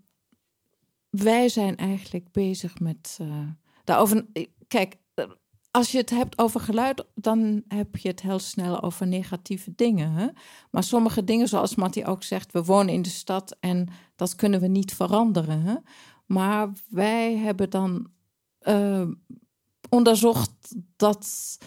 wij 1.10 1.48
zijn 1.48 1.76
eigenlijk 1.76 2.32
bezig 2.32 2.78
met 2.78 3.18
eh, 3.20 3.48
daarover. 3.84 4.26
Kijk, 4.68 4.96
eh, 5.14 5.24
als 5.70 5.92
je 5.92 5.98
het 5.98 6.10
hebt 6.10 6.38
over 6.38 6.60
geluid, 6.60 7.06
dan 7.14 7.62
heb 7.68 7.96
je 7.96 8.08
het 8.08 8.22
heel 8.22 8.38
snel 8.38 8.82
over 8.82 9.06
negatieve 9.06 9.72
dingen. 9.74 10.10
Hè? 10.10 10.26
Maar 10.70 10.82
sommige 10.82 11.24
dingen, 11.24 11.48
zoals 11.48 11.74
Mattie 11.74 12.06
ook 12.06 12.22
zegt, 12.22 12.52
we 12.52 12.64
wonen 12.64 12.94
in 12.94 13.02
de 13.02 13.08
stad 13.08 13.56
en 13.60 13.88
dat 14.16 14.36
kunnen 14.36 14.60
we 14.60 14.66
niet 14.66 14.94
veranderen. 14.94 15.60
Hè? 15.62 15.74
Maar 16.26 16.72
wij 16.88 17.36
hebben 17.36 17.70
dan 17.70 18.10
eh, 18.58 19.08
onderzocht 19.88 20.74
dat 20.96 21.58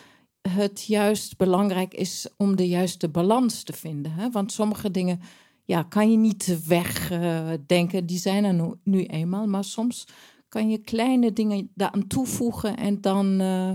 het 0.42 0.86
juist 0.86 1.38
belangrijk 1.38 1.94
is 1.94 2.28
om 2.38 2.56
de 2.56 2.68
juiste 2.68 3.10
balans 3.10 3.64
te 3.64 3.74
vinden. 3.74 4.12
Hè? 4.12 4.32
Want 4.32 4.52
sommige 4.52 4.92
dingen 4.92 5.22
ja, 5.68 5.84
kan 5.84 6.12
je 6.12 6.18
niet 6.18 6.66
wegdenken, 6.68 8.06
die 8.06 8.18
zijn 8.18 8.44
er 8.44 8.54
nu, 8.54 8.74
nu 8.84 9.06
eenmaal. 9.06 9.48
Maar 9.48 9.64
soms 9.64 10.08
kan 10.50 10.70
je 10.70 10.78
kleine 10.78 11.34
dingen 11.34 11.72
daaraan 11.76 12.08
toevoegen 12.08 12.78
en 12.78 13.02
dan, 13.02 13.40
eh, 13.40 13.72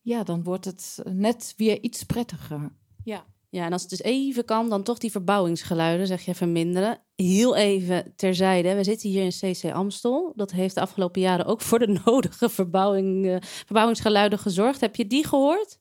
ja, 0.00 0.22
dan 0.22 0.42
wordt 0.42 0.64
het 0.64 1.02
net 1.12 1.54
weer 1.56 1.82
iets 1.82 2.02
prettiger. 2.02 2.72
Ja. 3.04 3.24
Ja, 3.48 3.64
en 3.64 3.72
als 3.72 3.80
het 3.80 3.90
dus 3.90 4.02
even 4.02 4.44
kan, 4.44 4.68
dan 4.68 4.82
toch 4.82 4.98
die 4.98 5.10
verbouwingsgeluiden, 5.10 6.06
zeg 6.06 6.24
je, 6.24 6.34
verminderen. 6.34 7.00
Heel 7.16 7.56
even 7.56 8.12
terzijde. 8.16 8.74
We 8.74 8.84
zitten 8.84 9.10
hier 9.10 9.24
in 9.24 9.54
CC 9.54 9.72
Amstel. 9.72 10.32
Dat 10.36 10.50
heeft 10.50 10.74
de 10.74 10.80
afgelopen 10.80 11.20
jaren 11.20 11.46
ook 11.46 11.60
voor 11.60 11.78
de 11.78 12.00
nodige 12.04 12.48
verbouwing, 12.48 13.26
eh, 13.26 13.36
verbouwingsgeluiden 13.40 14.38
gezorgd. 14.38 14.80
Heb 14.80 14.96
je 14.96 15.06
die 15.06 15.26
gehoord? 15.26 15.78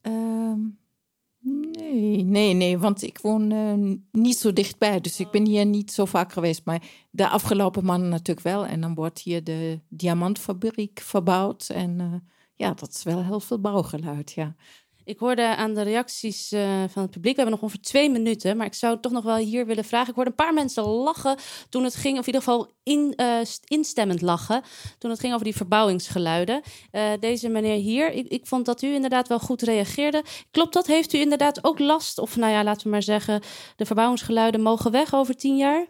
Ehm, 0.00 0.60
nee, 1.44 2.22
nee, 2.22 2.54
nee, 2.54 2.78
want 2.78 3.02
ik 3.02 3.18
woon 3.18 3.50
eh, 3.50 3.96
niet 4.12 4.36
zo 4.36 4.52
dichtbij. 4.52 5.00
Dus 5.00 5.20
ik 5.20 5.30
ben 5.30 5.46
hier 5.46 5.66
niet 5.66 5.92
zo 5.92 6.04
vaak 6.04 6.32
geweest. 6.32 6.64
Maar 6.64 6.82
de 7.10 7.28
afgelopen 7.28 7.84
maanden 7.84 8.08
natuurlijk 8.08 8.46
wel. 8.46 8.66
En 8.66 8.80
dan 8.80 8.94
wordt 8.94 9.18
hier 9.18 9.44
de 9.44 9.80
diamantfabriek 9.88 11.00
verbouwd. 11.00 11.68
En 11.68 12.00
eh, 12.00 12.12
ja, 12.54 12.74
dat 12.74 12.88
is 12.88 13.02
wel 13.02 13.24
heel 13.24 13.40
veel 13.40 13.60
bouwgeluid, 13.60 14.32
ja. 14.32 14.54
Ik 15.04 15.18
hoorde 15.18 15.56
aan 15.56 15.74
de 15.74 15.82
reacties 15.82 16.52
eh, 16.52 16.84
van 16.88 17.02
het 17.02 17.10
publiek. 17.10 17.36
We 17.36 17.40
hebben 17.42 17.50
nog 17.50 17.62
ongeveer 17.62 17.82
twee 17.82 18.10
minuten. 18.10 18.56
Maar 18.56 18.66
ik 18.66 18.74
zou 18.74 19.00
toch 19.00 19.12
nog 19.12 19.24
wel 19.24 19.36
hier 19.36 19.66
willen 19.66 19.84
vragen. 19.84 20.08
Ik 20.08 20.14
hoorde 20.14 20.30
een 20.30 20.36
paar 20.36 20.54
mensen 20.54 20.82
lachen 20.84 21.36
toen 21.68 21.84
het 21.84 21.94
ging, 21.94 22.12
of 22.18 22.26
in 22.26 22.34
ieder 22.34 22.42
geval 22.42 22.72
in, 22.82 23.12
eh, 23.16 23.36
st- 23.42 23.70
instemmend 23.70 24.20
lachen. 24.22 24.62
Toen 24.98 25.10
het 25.10 25.20
ging 25.20 25.32
over 25.32 25.44
die 25.44 25.56
verbouwingsgeluiden. 25.56 26.62
Eh, 26.90 27.10
deze 27.20 27.48
meneer 27.48 27.76
hier, 27.76 28.12
ik, 28.12 28.28
ik 28.28 28.46
vond 28.46 28.66
dat 28.66 28.82
u 28.82 28.94
inderdaad 28.94 29.28
wel 29.28 29.38
goed 29.38 29.62
reageerde. 29.62 30.22
Klopt 30.50 30.72
dat? 30.72 30.86
Heeft 30.86 31.12
u 31.12 31.18
inderdaad 31.18 31.64
ook 31.64 31.78
last? 31.78 32.18
Of 32.18 32.36
nou 32.36 32.52
ja, 32.52 32.64
laten 32.64 32.82
we 32.84 32.88
maar 32.88 33.02
zeggen, 33.02 33.40
de 33.76 33.86
verbouwingsgeluiden 33.86 34.60
mogen 34.60 34.90
weg 34.90 35.14
over 35.14 35.36
tien 35.36 35.56
jaar? 35.56 35.86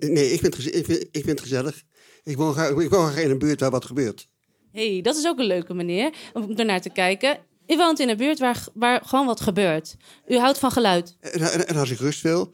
Nee, 0.00 0.32
ik 0.32 0.40
vind, 0.40 0.56
het 0.56 0.74
ik 0.74 0.84
vind, 0.84 1.02
ik 1.02 1.08
vind 1.12 1.28
het 1.28 1.40
gezellig. 1.40 1.82
Ik 2.24 2.36
woon, 2.36 2.52
graag, 2.52 2.70
ik 2.70 2.90
woon 2.90 3.06
graag 3.08 3.22
in 3.24 3.30
een 3.30 3.38
buurt 3.38 3.60
waar 3.60 3.70
wat 3.70 3.84
gebeurt. 3.84 4.28
hey, 4.72 5.00
dat 5.02 5.16
is 5.16 5.26
ook 5.26 5.38
een 5.38 5.44
leuke 5.46 5.74
meneer 5.74 6.12
om 6.32 6.52
ernaar 6.56 6.80
te 6.80 6.90
kijken. 6.90 7.38
U 7.68 7.76
woont 7.76 7.98
in 7.98 8.08
een 8.08 8.16
buurt 8.16 8.38
waar, 8.38 8.64
waar 8.74 9.02
gewoon 9.04 9.26
wat 9.26 9.40
gebeurt. 9.40 9.96
U 10.26 10.38
houdt 10.38 10.58
van 10.58 10.70
geluid. 10.70 11.16
En, 11.20 11.52
en, 11.52 11.68
en 11.68 11.76
als 11.76 11.90
ik 11.90 11.98
rust 11.98 12.22
wil, 12.22 12.52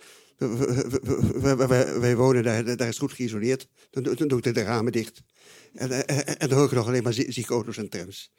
wij, 2.00 2.16
wonen 2.16 2.42
daar, 2.42 2.76
daar 2.76 2.88
is 2.88 2.98
goed 2.98 3.12
geïsoleerd, 3.12 3.66
dan, 3.90 4.02
dan 4.02 4.28
doe 4.28 4.38
ik 4.42 4.54
de 4.54 4.62
ramen 4.62 4.92
dicht. 4.92 5.22
En, 5.74 6.06
en, 6.06 6.38
en 6.38 6.48
dan 6.48 6.58
hoor 6.58 6.66
ik 6.66 6.72
nog 6.72 6.86
alleen 6.86 7.02
maar 7.02 7.12
zie- 7.12 7.32
zieke 7.32 7.52
auto's 7.52 7.76
en 7.76 7.88
trams. 7.88 8.30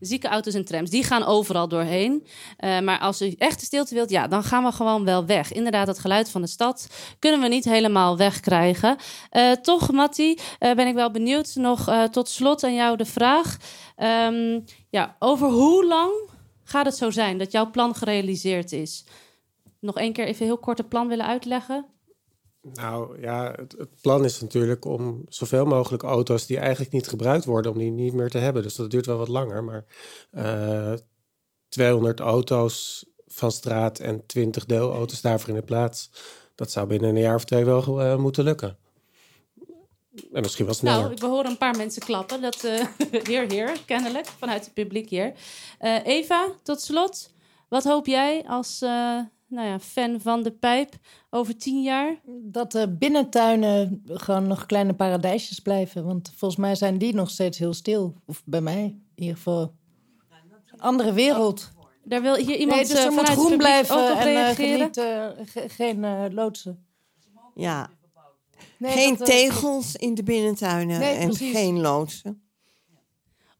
Zieke 0.00 0.28
auto's 0.28 0.54
en 0.54 0.64
trams, 0.64 0.90
die 0.90 1.04
gaan 1.04 1.24
overal 1.24 1.68
doorheen. 1.68 2.26
Eh, 2.56 2.80
maar 2.80 2.98
als 2.98 3.22
u 3.22 3.34
echt 3.38 3.60
de 3.60 3.66
stilte 3.66 3.94
wilt, 3.94 4.10
ja, 4.10 4.28
dan 4.28 4.42
gaan 4.42 4.64
we 4.64 4.72
gewoon 4.72 5.04
wel 5.04 5.26
weg. 5.26 5.52
Inderdaad, 5.52 5.86
het 5.86 5.98
geluid 5.98 6.30
van 6.30 6.40
de 6.40 6.46
stad 6.46 6.86
kunnen 7.18 7.40
we 7.40 7.48
niet 7.48 7.64
helemaal 7.64 8.16
wegkrijgen. 8.16 8.96
Eh, 9.30 9.52
toch, 9.52 9.92
Matti, 9.92 10.38
eh, 10.58 10.74
ben 10.74 10.86
ik 10.86 10.94
wel 10.94 11.10
benieuwd. 11.10 11.54
Nog 11.54 11.90
tot 12.10 12.28
slot 12.28 12.64
aan 12.64 12.74
jou 12.74 12.96
de 12.96 13.04
vraag. 13.04 13.56
Ehm, 13.96 14.60
ja, 14.90 15.16
over 15.18 15.48
hoe 15.48 15.86
lang 15.86 16.30
gaat 16.62 16.86
het 16.86 16.96
zo 16.96 17.10
zijn 17.10 17.38
dat 17.38 17.52
jouw 17.52 17.70
plan 17.70 17.94
gerealiseerd 17.94 18.72
is? 18.72 19.04
Nog 19.80 19.96
één 19.96 20.12
keer 20.12 20.26
even 20.26 20.46
heel 20.46 20.58
kort 20.58 20.78
het 20.78 20.88
plan 20.88 21.08
willen 21.08 21.26
uitleggen. 21.26 21.86
Nou 22.62 23.20
ja, 23.20 23.52
het, 23.56 24.00
plan 24.00 24.24
is 24.24 24.40
natuurlijk 24.40 24.84
om 24.84 25.24
zoveel 25.28 25.64
mogelijk 25.64 26.02
auto's 26.02 26.46
die 26.46 26.58
eigenlijk 26.58 26.92
niet 26.92 27.08
gebruikt 27.08 27.44
worden, 27.44 27.72
om 27.72 27.78
die 27.78 27.90
niet 27.90 28.12
meer 28.12 28.30
te 28.30 28.38
hebben. 28.38 28.62
Dus 28.62 28.74
dat 28.74 28.90
duurt 28.90 29.06
wel 29.06 29.18
wat 29.18 29.28
langer. 29.28 29.64
Maar 29.64 29.84
eh 30.30 30.94
200 31.68 32.20
auto's 32.20 33.06
van 33.26 33.52
straat 33.52 33.98
en 33.98 34.26
20 34.26 34.64
deelauto's 34.64 35.20
daarvoor 35.20 35.48
in 35.48 35.54
de 35.54 35.62
plaats. 35.62 36.10
Dat 36.54 36.70
zou 36.70 36.86
binnen 36.86 37.08
een 37.08 37.20
jaar 37.20 37.34
of 37.34 37.44
twee 37.44 37.64
wel 37.64 38.02
eh, 38.02 38.16
moeten 38.16 38.44
lukken. 38.44 38.78
En 40.32 40.42
misschien. 40.42 40.68
Nou, 40.80 41.12
ik 41.12 41.18
hoor 41.20 41.44
een 41.44 41.58
paar 41.58 41.76
mensen 41.76 42.02
klappen. 42.02 42.40
Dat, 42.40 42.64
eh 42.64 42.86
heer, 43.28 43.50
heer, 43.52 43.72
kennelijk, 43.86 44.26
vanuit 44.26 44.64
het 44.64 44.74
publiek 44.74 45.08
hier. 45.10 45.32
Eh, 45.78 46.06
Eva, 46.06 46.48
tot 46.62 46.80
slot. 46.80 47.30
Wat 47.68 47.84
hoop 47.84 48.06
jij 48.06 48.44
als 48.46 48.82
eh, 48.82 48.88
nou 49.48 49.66
ja, 49.68 49.78
fan 49.80 50.20
van 50.20 50.42
de 50.42 50.50
pijp 50.50 50.94
over 51.30 51.56
tien 51.56 51.82
jaar? 51.82 52.20
Dat 52.42 52.72
de 52.72 52.88
binnentuinen 52.88 54.02
gewoon 54.06 54.46
nog 54.46 54.66
kleine 54.66 54.94
paradijsjes 54.94 55.58
blijven. 55.60 56.04
Want 56.04 56.32
volgens 56.36 56.60
mij 56.60 56.74
zijn 56.74 56.98
die 56.98 57.14
nog 57.14 57.30
steeds 57.30 57.58
heel 57.58 57.74
stil. 57.74 58.14
Of 58.26 58.42
bij 58.44 58.60
mij 58.60 58.82
in 58.84 59.22
ieder 59.22 59.36
geval. 59.36 59.74
Andere 60.76 61.12
wereld. 61.12 61.70
Daar 62.04 62.22
wil 62.22 62.34
hier 62.34 62.56
iemand 62.56 62.76
nee, 62.80 62.86
dus 62.96 63.08
moet 63.10 63.28
het 63.28 63.38
groen 63.38 63.56
blijven 63.56 63.96
ook 63.96 64.10
op 64.12 64.16
en 64.18 64.24
reageren? 64.24 64.94
geniet, 64.94 65.50
ge- 65.50 65.68
geen 65.68 66.04
eh, 66.04 66.24
loodsen. 66.30 66.86
Ja. 67.54 67.90
Nee, 68.78 68.92
geen 68.92 69.16
dat, 69.16 69.28
eh, 69.28 69.36
tegels 69.36 69.94
in 69.96 70.14
de 70.14 70.22
binnentuinen 70.22 70.98
Nee, 70.98 71.14
en 71.14 71.26
precies. 71.28 71.52
geen 71.52 71.80
loodsen. 71.80 72.40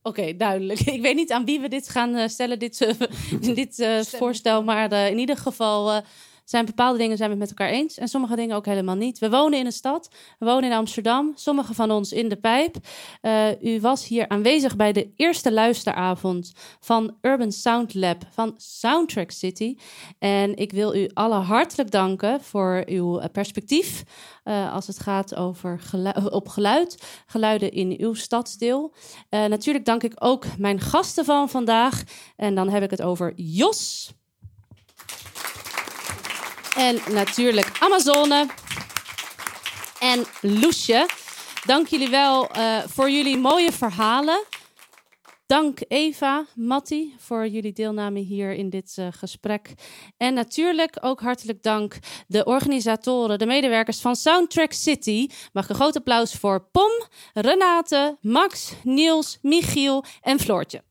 Oké, 0.02 0.36
duidelijk. 0.36 0.80
Ik 0.96 1.00
weet 1.02 1.14
niet 1.14 1.32
aan 1.32 1.44
wie 1.44 1.60
we 1.60 1.68
dit 1.68 1.88
gaan 1.88 2.14
eh, 2.14 2.28
stellen, 2.28 2.58
dit, 2.58 2.80
eh, 2.80 2.94
dit 3.54 3.78
eh, 3.78 4.00
voorstel. 4.00 4.62
Maar 4.62 4.92
eh, 4.92 5.10
in 5.10 5.18
ieder 5.18 5.36
geval 5.36 5.90
eh, 5.92 6.02
zijn 6.48 6.64
bepaalde 6.64 6.98
dingen 6.98 7.16
zijn 7.16 7.30
we 7.30 7.36
het 7.36 7.48
met 7.48 7.58
elkaar 7.58 7.74
eens. 7.74 7.98
En 7.98 8.08
sommige 8.08 8.36
dingen 8.36 8.56
ook 8.56 8.66
helemaal 8.66 8.94
niet. 8.94 9.18
We 9.18 9.30
wonen 9.30 9.58
in 9.58 9.66
een 9.66 9.72
stad. 9.72 10.08
We 10.38 10.46
wonen 10.46 10.70
in 10.70 10.76
Amsterdam. 10.76 11.32
Sommige 11.34 11.74
van 11.74 11.90
ons 11.90 12.12
in 12.12 12.28
de 12.28 12.36
pijp. 12.36 12.76
Eh, 13.20 13.62
u 13.62 13.80
was 13.80 14.06
hier 14.06 14.28
aanwezig 14.28 14.76
bij 14.76 14.92
de 14.92 15.12
eerste 15.16 15.52
luisteravond 15.52 16.52
van 16.80 17.16
Urban 17.20 17.52
Sound 17.52 17.94
Lab 17.94 18.22
van 18.30 18.54
Soundtrack 18.56 19.30
City. 19.30 19.76
En 20.18 20.56
ik 20.56 20.72
wil 20.72 20.94
u 20.94 21.10
allen 21.14 21.42
hartelijk 21.42 21.90
danken 21.90 22.40
voor 22.40 22.82
uw 22.86 23.18
eh, 23.18 23.28
perspectief. 23.32 24.04
eh, 24.42 24.74
als 24.74 24.86
het 24.86 24.98
gaat 24.98 25.34
over 25.34 25.80
op 26.30 26.48
geluid, 26.48 27.22
geluiden 27.26 27.72
in 27.72 27.96
uw 27.98 28.14
stadsdeel. 28.14 28.94
Natuurlijk 29.30 29.84
dank 29.84 30.02
ik 30.02 30.12
ook 30.18 30.44
mijn 30.58 30.80
gasten 30.80 31.24
van 31.24 31.48
vandaag. 31.48 32.02
En 32.36 32.54
dan 32.54 32.68
heb 32.68 32.82
ik 32.82 32.90
het 32.90 33.02
over 33.02 33.32
Jos. 33.36 34.14
En 36.76 37.00
natuurlijk 37.10 37.78
Amazone. 37.80 38.46
en 40.00 40.24
Loesje. 40.40 41.06
Dank 41.64 41.86
jullie 41.86 42.08
wel 42.08 42.50
eh, 42.50 42.78
voor 42.86 43.10
jullie 43.10 43.36
mooie 43.36 43.72
verhalen. 43.72 44.44
Dank 45.46 45.78
Eva, 45.88 46.46
Matti, 46.54 47.14
voor 47.18 47.46
jullie 47.46 47.72
deelname 47.72 48.20
hier 48.20 48.52
in 48.52 48.70
dit 48.70 48.94
eh, 48.96 49.06
gesprek. 49.10 49.74
En 50.16 50.34
natuurlijk 50.34 50.96
ook 51.00 51.20
hartelijk 51.20 51.62
dank 51.62 51.98
de 52.26 52.44
organisatoren, 52.44 53.38
de 53.38 53.46
medewerkers 53.46 54.00
van 54.00 54.16
Soundtrack 54.16 54.72
City. 54.72 55.28
Mag 55.52 55.68
een 55.68 55.74
groot 55.74 55.96
applaus 55.96 56.34
voor 56.34 56.68
Pom, 56.72 56.90
Renate, 57.32 58.16
Max, 58.20 58.72
Niels, 58.82 59.38
Michiel 59.42 60.04
en 60.20 60.40
Floortje. 60.40 60.85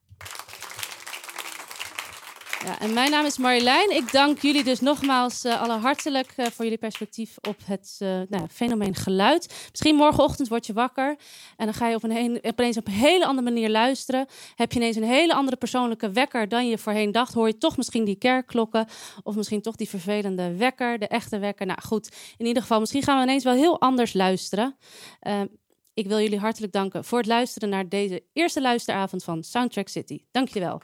Ja, 2.65 2.79
en 2.79 2.93
mijn 2.93 3.11
naam 3.11 3.25
is 3.25 3.37
Marjolein. 3.37 3.95
Ik 3.95 4.11
dank 4.11 4.39
jullie 4.39 4.63
dus 4.63 4.79
nogmaals 4.79 5.43
eh 5.43 5.61
alle 5.61 5.73
hartelijk 5.77 6.33
eh, 6.35 6.45
voor 6.45 6.63
jullie 6.63 6.79
perspectief 6.79 7.37
op 7.47 7.57
het 7.65 7.95
eh, 7.99 8.21
nou, 8.29 8.47
fenomeen 8.51 8.95
geluid. 8.95 9.67
Misschien 9.71 9.95
morgenochtend 9.95 10.47
word 10.47 10.65
je 10.65 10.73
wakker 10.73 11.15
en 11.57 11.65
dan 11.65 11.73
ga 11.73 11.87
je 11.87 11.95
op 11.95 12.03
een 12.03 12.11
heen- 12.11 12.39
opeens 12.41 12.77
op 12.77 12.87
een 12.87 12.93
hele 12.93 13.25
andere 13.25 13.49
manier 13.49 13.69
luisteren. 13.69 14.27
Heb 14.55 14.71
je 14.71 14.79
ineens 14.79 14.95
een 14.95 15.03
hele 15.03 15.33
andere 15.33 15.57
persoonlijke 15.57 16.11
wekker 16.11 16.47
dan 16.47 16.67
je 16.67 16.77
voorheen 16.77 17.11
dacht. 17.11 17.33
Hoor 17.33 17.47
je 17.47 17.57
toch 17.57 17.77
misschien 17.77 18.05
die 18.05 18.15
kerkklokken 18.15 18.87
of 19.23 19.35
misschien 19.35 19.61
toch 19.61 19.75
die 19.75 19.89
vervelende 19.89 20.55
wekker, 20.55 20.99
de 20.99 21.07
echte 21.07 21.39
wekker. 21.39 21.65
Nou 21.65 21.81
goed, 21.81 22.15
in 22.37 22.45
ieder 22.45 22.61
geval, 22.61 22.79
misschien 22.79 23.03
gaan 23.03 23.17
we 23.17 23.23
ineens 23.23 23.43
wel 23.43 23.53
heel 23.53 23.81
anders 23.81 24.13
luisteren. 24.13 24.75
Eh, 25.19 25.41
ik 25.93 26.07
wil 26.07 26.19
jullie 26.19 26.39
hartelijk 26.39 26.73
danken 26.73 27.03
voor 27.05 27.17
het 27.17 27.27
luisteren 27.27 27.69
naar 27.69 27.89
deze 27.89 28.23
eerste 28.33 28.61
luisteravond 28.61 29.23
van 29.23 29.43
Soundtrack 29.43 29.87
City. 29.87 30.19
Dank 30.31 30.47
jullie 30.47 30.67
wel. 30.67 30.81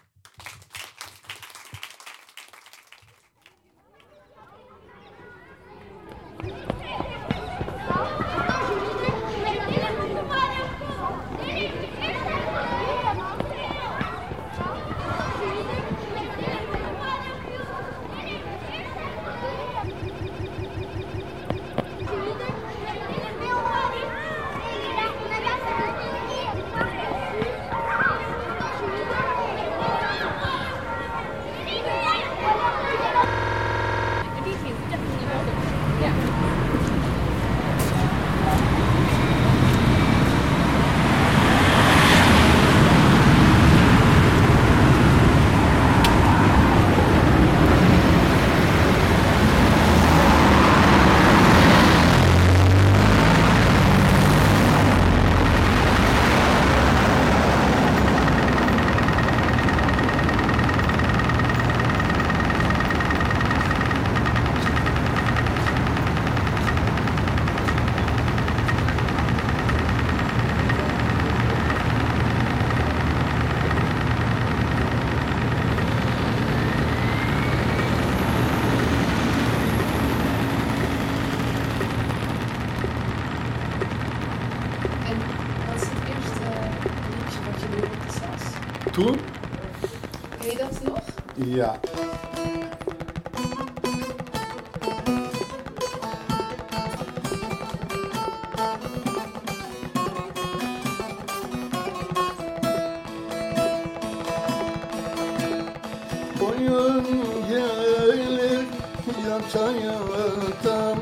Yata 109.60 110.96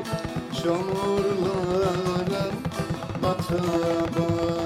Çamurlara 0.62 1.94
bata 3.22 3.56
bata 3.56 4.59